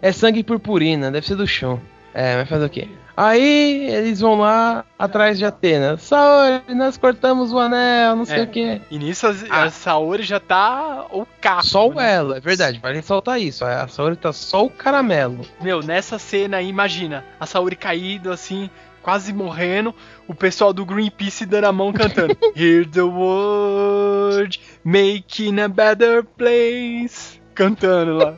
[0.00, 1.80] É sangue purpurina, deve ser do chão.
[2.14, 2.88] É, mas fazer o quê?
[3.20, 5.96] Aí eles vão lá atrás de Atena.
[5.96, 8.42] Saori, nós cortamos o anel, não sei É.
[8.44, 8.80] o quê.
[8.88, 11.66] E nisso a, a Saori já tá o caco.
[11.66, 12.14] Só o né?
[12.14, 13.64] elo, é verdade, vale ressaltar isso.
[13.64, 15.44] A Saori tá só o caramelo.
[15.60, 18.70] Meu, nessa cena aí, imagina, a Saori caído assim,
[19.02, 19.92] quase morrendo,
[20.28, 27.40] o pessoal do Greenpeace dando a mão cantando Hear the world, making a better place.
[27.52, 28.34] Cantando lá.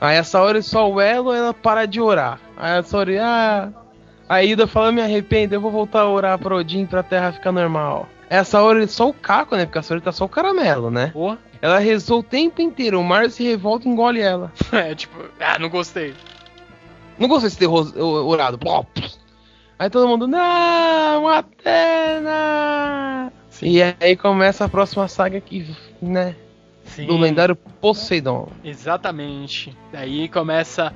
[0.00, 2.40] Aí a Saori só o elo, ela para de orar.
[2.56, 3.70] Aí a Saori, ah.
[4.28, 7.52] A Ida fala, me arrependo, eu vou voltar a orar pra Odin pra terra ficar
[7.52, 8.08] normal.
[8.30, 9.66] Aí a Saori só o caco, né?
[9.66, 11.08] Porque a Saori tá só o caramelo, né?
[11.08, 11.38] Porra.
[11.60, 14.50] Ela rezou o tempo inteiro, o Mar se revolta e engole ela.
[14.72, 16.14] É, tipo, ah, não gostei.
[17.18, 18.58] Não gostei de ter orado.
[19.78, 22.30] Aí todo mundo, não, Atena!
[23.62, 26.34] E aí começa a próxima saga aqui, né?
[26.94, 27.06] Sim.
[27.06, 28.48] Do lendário Poseidon.
[28.64, 29.76] Exatamente.
[29.92, 30.94] Daí começa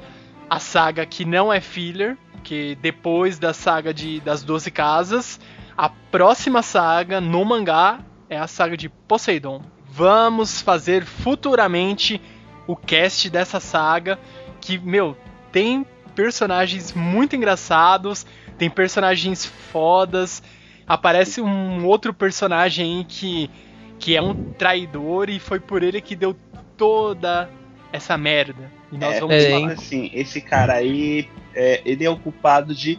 [0.49, 5.41] a saga que não é filler, que depois da saga de, das 12 casas,
[5.77, 9.63] a próxima saga no mangá é a saga de Poseidon.
[9.87, 12.21] Vamos fazer futuramente
[12.67, 14.19] o cast dessa saga
[14.61, 15.17] que, meu,
[15.53, 18.27] tem personagens muito engraçados,
[18.59, 20.43] tem personagens fodas,
[20.87, 23.51] aparece um outro personagem aí que
[23.99, 26.37] que é um traidor e foi por ele que deu
[26.77, 27.49] toda
[27.93, 28.71] essa merda.
[28.93, 29.61] E nós É, vamos é, falar.
[29.61, 29.71] hein?
[29.71, 32.99] Assim, esse cara aí, é, ele é o culpado de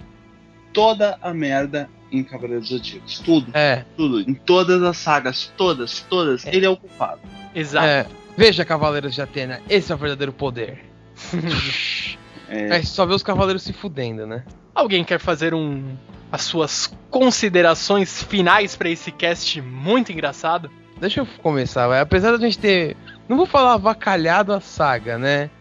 [0.73, 3.05] toda a merda em Cavaleiros do Zodíaco.
[3.23, 4.21] Tudo, É, tudo.
[4.21, 7.21] Em todas as sagas, todas, todas, ele é o culpado.
[7.53, 7.85] Exato.
[7.87, 8.05] é.
[8.37, 10.79] Veja, Cavaleiros de Atena, esse é o verdadeiro poder.
[12.47, 14.43] É, É, só vê os cavaleiros se fudendo, né?
[14.73, 15.95] Alguém quer fazer um
[16.31, 20.69] as suas considerações finais pra esse cast muito engraçado?
[21.05, 21.99] Deixa eu começar, vai.
[21.99, 22.97] Apesar da gente ter.
[23.29, 25.51] Não vou falar avacalhado a saga, né?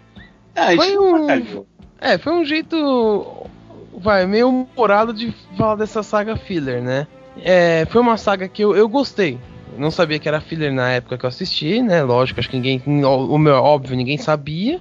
[0.57, 1.66] ah, isso foi um- avacalhou.
[2.01, 3.47] É, foi um jeito.
[3.92, 7.07] Vai, meio humorado de falar dessa saga filler, né?
[7.42, 9.38] É, foi uma saga que eu, eu gostei.
[9.74, 12.03] Eu não sabia que era filler na época que eu assisti, né?
[12.03, 12.82] Lógico, acho que ninguém.
[13.05, 14.80] O meu óbvio, ninguém sabia.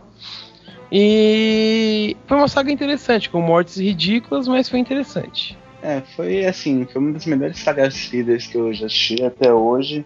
[0.90, 5.58] E foi uma saga interessante, com mortes ridículas, mas foi interessante.
[5.82, 10.06] É, foi assim, foi uma das melhores sagas fillers que eu já assisti até hoje.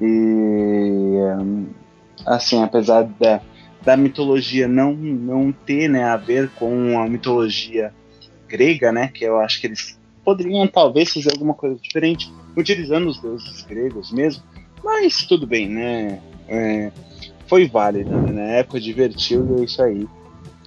[0.00, 1.66] E hum,
[2.24, 3.40] assim, apesar da,
[3.84, 7.92] da mitologia não, não ter né, a ver com a mitologia
[8.48, 9.08] grega, né?
[9.12, 14.12] Que eu acho que eles poderiam talvez fazer alguma coisa diferente, utilizando os deuses gregos
[14.12, 14.42] mesmo.
[14.84, 16.20] Mas tudo bem, né?
[16.48, 16.90] É,
[17.46, 18.60] foi válido, né?
[18.60, 20.06] Época divertiu e é isso aí.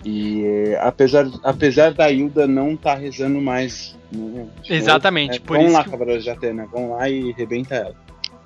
[0.03, 3.97] E é, apesar, apesar da Hilda não estar rezando mais.
[4.11, 7.31] né, tipo, Exatamente, é, por vamos isso lá, que- Cavaleiros de Atena, vão lá e
[7.33, 7.95] rebenta ela.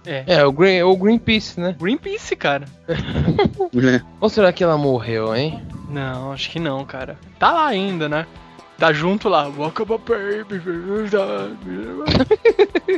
[0.06, 1.76] É, o, Green, o Greenpeace, né?
[1.80, 2.66] Greenpeace, cara.
[4.20, 5.62] Ou será que ela morreu, hein?
[5.90, 7.18] Não, acho que não, cara.
[7.40, 8.26] Tá lá ainda, né?
[8.78, 9.44] Tá junto lá.
[9.46, 10.62] A baby.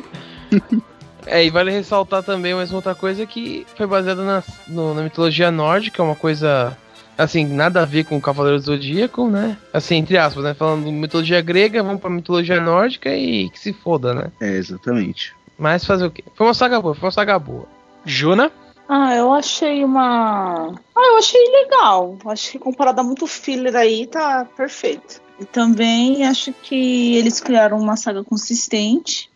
[1.27, 5.01] É, e vale ressaltar também mais uma outra coisa que foi baseada na, no- na
[5.01, 6.77] mitologia nórdica, é uma coisa,
[7.17, 9.57] assim, nada a ver com o Cavaleiro do Zodíaco, né?
[9.73, 10.53] Assim, entre aspas, né?
[10.53, 14.31] Falando mitologia grega, vamos pra mitologia nórdica e que se foda, né?
[14.39, 15.34] É, exatamente.
[15.57, 16.23] Mas fazer o quê?
[16.35, 17.65] Foi uma saga boa, foi uma saga boa.
[18.05, 18.51] Juna?
[18.87, 20.73] Ah, eu achei uma.
[20.95, 22.17] Ah, eu achei legal.
[22.27, 25.21] Acho que comparado a muito filler aí, tá perfeito.
[25.39, 29.29] E também acho que eles criaram uma saga consistente.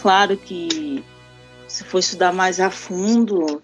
[0.00, 1.04] Claro que
[1.66, 3.62] se for estudar mais a fundo,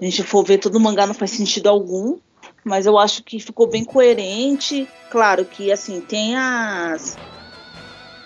[0.00, 2.18] a gente for ver todo o mangá não faz sentido algum.
[2.64, 4.88] Mas eu acho que ficou bem coerente.
[5.10, 7.16] Claro que assim, tem as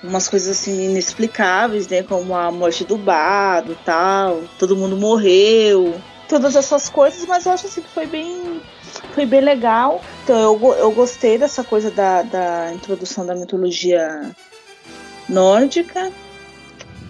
[0.07, 2.03] umas coisas assim inexplicáveis, né?
[2.03, 7.67] Como a morte do Bado tal, todo mundo morreu, todas essas coisas, mas eu acho
[7.67, 8.61] assim que foi bem.
[9.15, 10.03] Foi bem legal.
[10.25, 14.31] Então eu, eu gostei dessa coisa da, da introdução da mitologia
[15.29, 16.11] nórdica.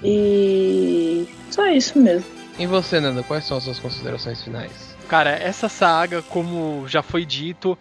[0.03, 2.26] E só isso mesmo.
[2.59, 4.97] E você, Nanda, quais são as suas considerações finais?
[5.09, 7.78] Cara, essa saga, como já foi dito,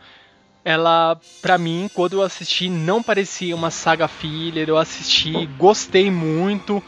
[0.65, 4.67] ela, pra mim, quando eu assisti, não parecia uma saga filler.
[4.67, 6.83] Eu assisti, gostei muito.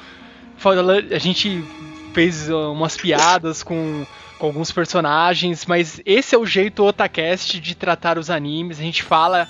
[1.13, 1.63] A gente
[2.11, 4.03] fez uh, umas piadas com,
[4.39, 8.79] com alguns personagens, mas esse é o jeito Otacast de tratar os animes.
[8.79, 9.47] A gente fala,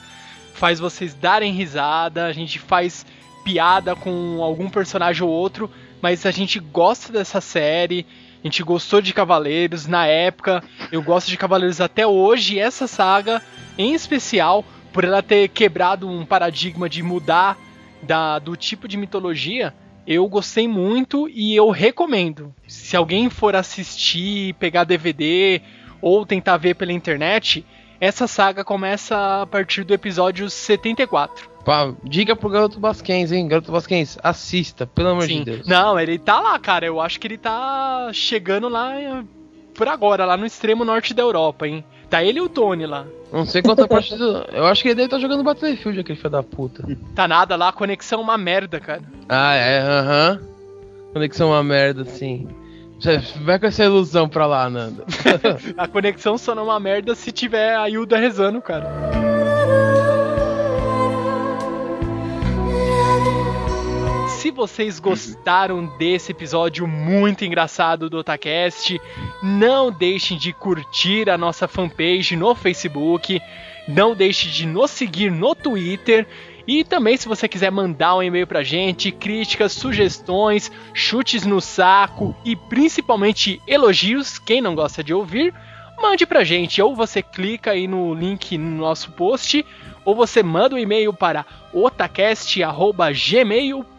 [0.54, 3.06] faz vocês darem risada, a gente faz
[3.46, 5.72] piada com algum personagem ou outro,
[6.02, 8.06] mas a gente gosta dessa série.
[8.44, 10.62] A gente gostou de Cavaleiros na época,
[10.92, 13.42] eu gosto de Cavaleiros até hoje, e essa saga,
[13.78, 17.58] em especial, por ela ter quebrado um paradigma de mudar
[18.02, 19.74] da, do tipo de mitologia,
[20.06, 22.54] eu gostei muito e eu recomendo.
[22.68, 25.62] Se alguém for assistir, pegar DVD
[26.02, 27.66] ou tentar ver pela internet,
[28.00, 31.50] essa saga começa a partir do episódio 74.
[31.66, 33.48] Pá, diga pro garoto Basquens, hein?
[33.48, 35.40] Garoto Basquens, assista, pelo amor Sim.
[35.40, 35.68] de Deus.
[35.68, 36.86] Não, ele tá lá, cara.
[36.86, 39.24] Eu acho que ele tá chegando lá eh,
[39.74, 41.84] por agora, lá no extremo norte da Europa, hein?
[42.10, 43.06] Tá ele e o Tony lá.
[43.32, 44.46] Não sei quanta parte do.
[44.54, 46.84] Eu acho que ele deve estar jogando Battlefield, aquele filho da puta.
[47.14, 49.02] Tá nada lá, a conexão é uma merda, cara.
[49.28, 50.42] Ah, é, aham.
[51.14, 52.48] Conexão é uma merda, sim.
[53.00, 55.04] Você Vai com essa ilusão pra lá, Nanda.
[55.78, 59.37] A conexão só não é uma merda se tiver a Hilda rezando, cara.
[64.48, 68.98] Se vocês gostaram desse episódio muito engraçado do Otacast,
[69.44, 73.42] não deixem de curtir a nossa fanpage no Facebook,
[73.90, 76.26] não deixe de nos seguir no Twitter
[76.66, 82.34] e também se você quiser mandar um e-mail pra gente, críticas, sugestões, chutes no saco
[82.46, 85.54] e principalmente elogios, quem não gosta de ouvir,
[86.02, 86.82] mande pra gente.
[86.82, 89.66] Ou você clica aí no link no nosso post,
[90.06, 93.97] ou você manda um e-mail para otacast.gmail.com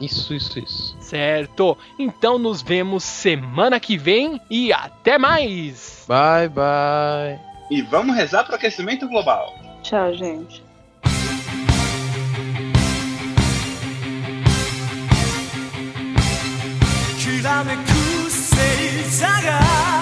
[0.00, 0.96] Isso, isso, isso.
[1.00, 1.76] Certo?
[1.98, 6.04] Então nos vemos semana que vem e até mais!
[6.06, 7.40] Bye, bye.
[7.70, 9.54] E vamos rezar para o aquecimento global.
[9.82, 10.68] Tchau, gente.
[17.28, 17.80] きらめく
[18.24, 20.01] 星座が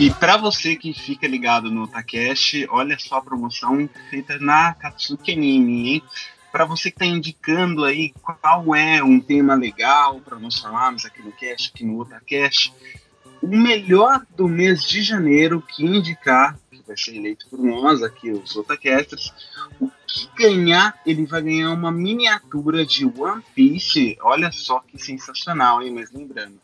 [0.00, 5.32] E para você que fica ligado no Takeshi, olha só a promoção feita na Katsuki
[5.32, 6.02] Anime, hein?
[6.50, 11.20] Para você que está indicando aí qual é um tema legal para nós falarmos aqui
[11.22, 12.72] no cast, aqui no Otacast,
[13.48, 18.30] o melhor do mês de janeiro que indicar, que vai ser eleito por nós aqui,
[18.30, 19.32] os Otacasters,
[19.80, 24.18] o que ganhar, ele vai ganhar uma miniatura de One Piece.
[24.20, 25.92] Olha só que sensacional, hein?
[25.94, 26.60] Mas lembrando,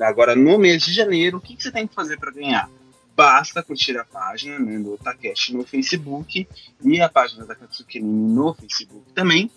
[0.00, 2.68] agora no mês de janeiro, o que, que você tem que fazer para ganhar?
[3.16, 6.48] Basta curtir a página né, do Takeshi no Facebook
[6.82, 9.48] e a página da Katsuki no Facebook também.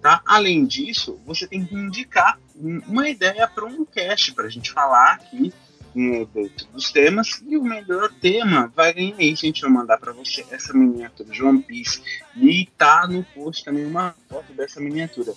[0.00, 0.22] Tá?
[0.24, 4.70] Além disso, você tem que indicar um- uma ideia para um cast para a gente
[4.70, 5.52] falar aqui
[5.94, 7.42] né, dentro dos temas.
[7.46, 9.44] E o melhor tema vai ganhar isso.
[9.44, 12.02] A gente vai mandar para você essa miniatura de One Piece.
[12.36, 15.32] E tá no post também uma foto dessa miniatura.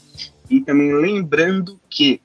[0.50, 2.22] E também lembrando que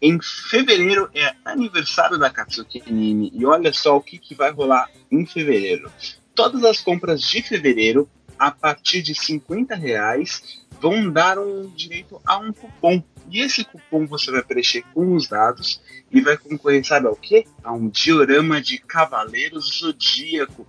[0.00, 3.30] em fevereiro é aniversário da Katsuki Anime.
[3.32, 5.90] E olha só o que, que vai rolar em fevereiro.
[6.34, 8.08] Todas as compras de fevereiro,
[8.38, 13.00] a partir de 50 reais, vão dar um direito a um cupom
[13.30, 17.46] E esse cupom você vai preencher com os dados e vai concorrer, sabe ao quê?
[17.62, 20.66] A um diorama de Cavaleiros Zodíaco.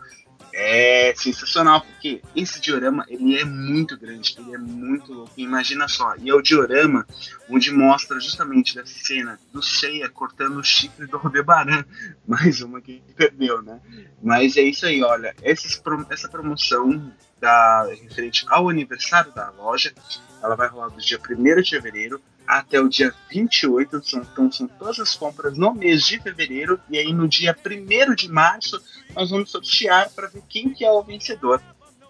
[0.55, 5.33] É sensacional, porque esse diorama ele é muito grande, ele é muito louco.
[5.35, 7.07] Imagina só, e é o diorama
[7.49, 11.83] onde mostra justamente da cena do Seiya cortando o chifre do Aldebaran.
[12.27, 13.81] Mais uma que perdeu, né?
[14.21, 17.11] Mas é isso aí, olha, essa promoção
[17.43, 19.93] da, referente ao aniversário da loja,
[20.41, 24.67] ela vai rolar do dia 1 de fevereiro até o dia 28, são, então são
[24.67, 28.81] todas as compras no mês de fevereiro, e aí no dia 1 de março
[29.15, 31.61] nós vamos sortear para ver quem que é o vencedor.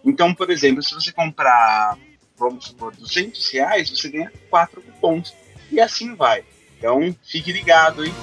[0.04, 1.98] Então, por exemplo, se você comprar,
[2.38, 5.34] vamos supor, 200 reais, você ganha 4 cupons,
[5.72, 6.44] e assim vai.
[6.78, 8.14] Então, fique ligado, hein?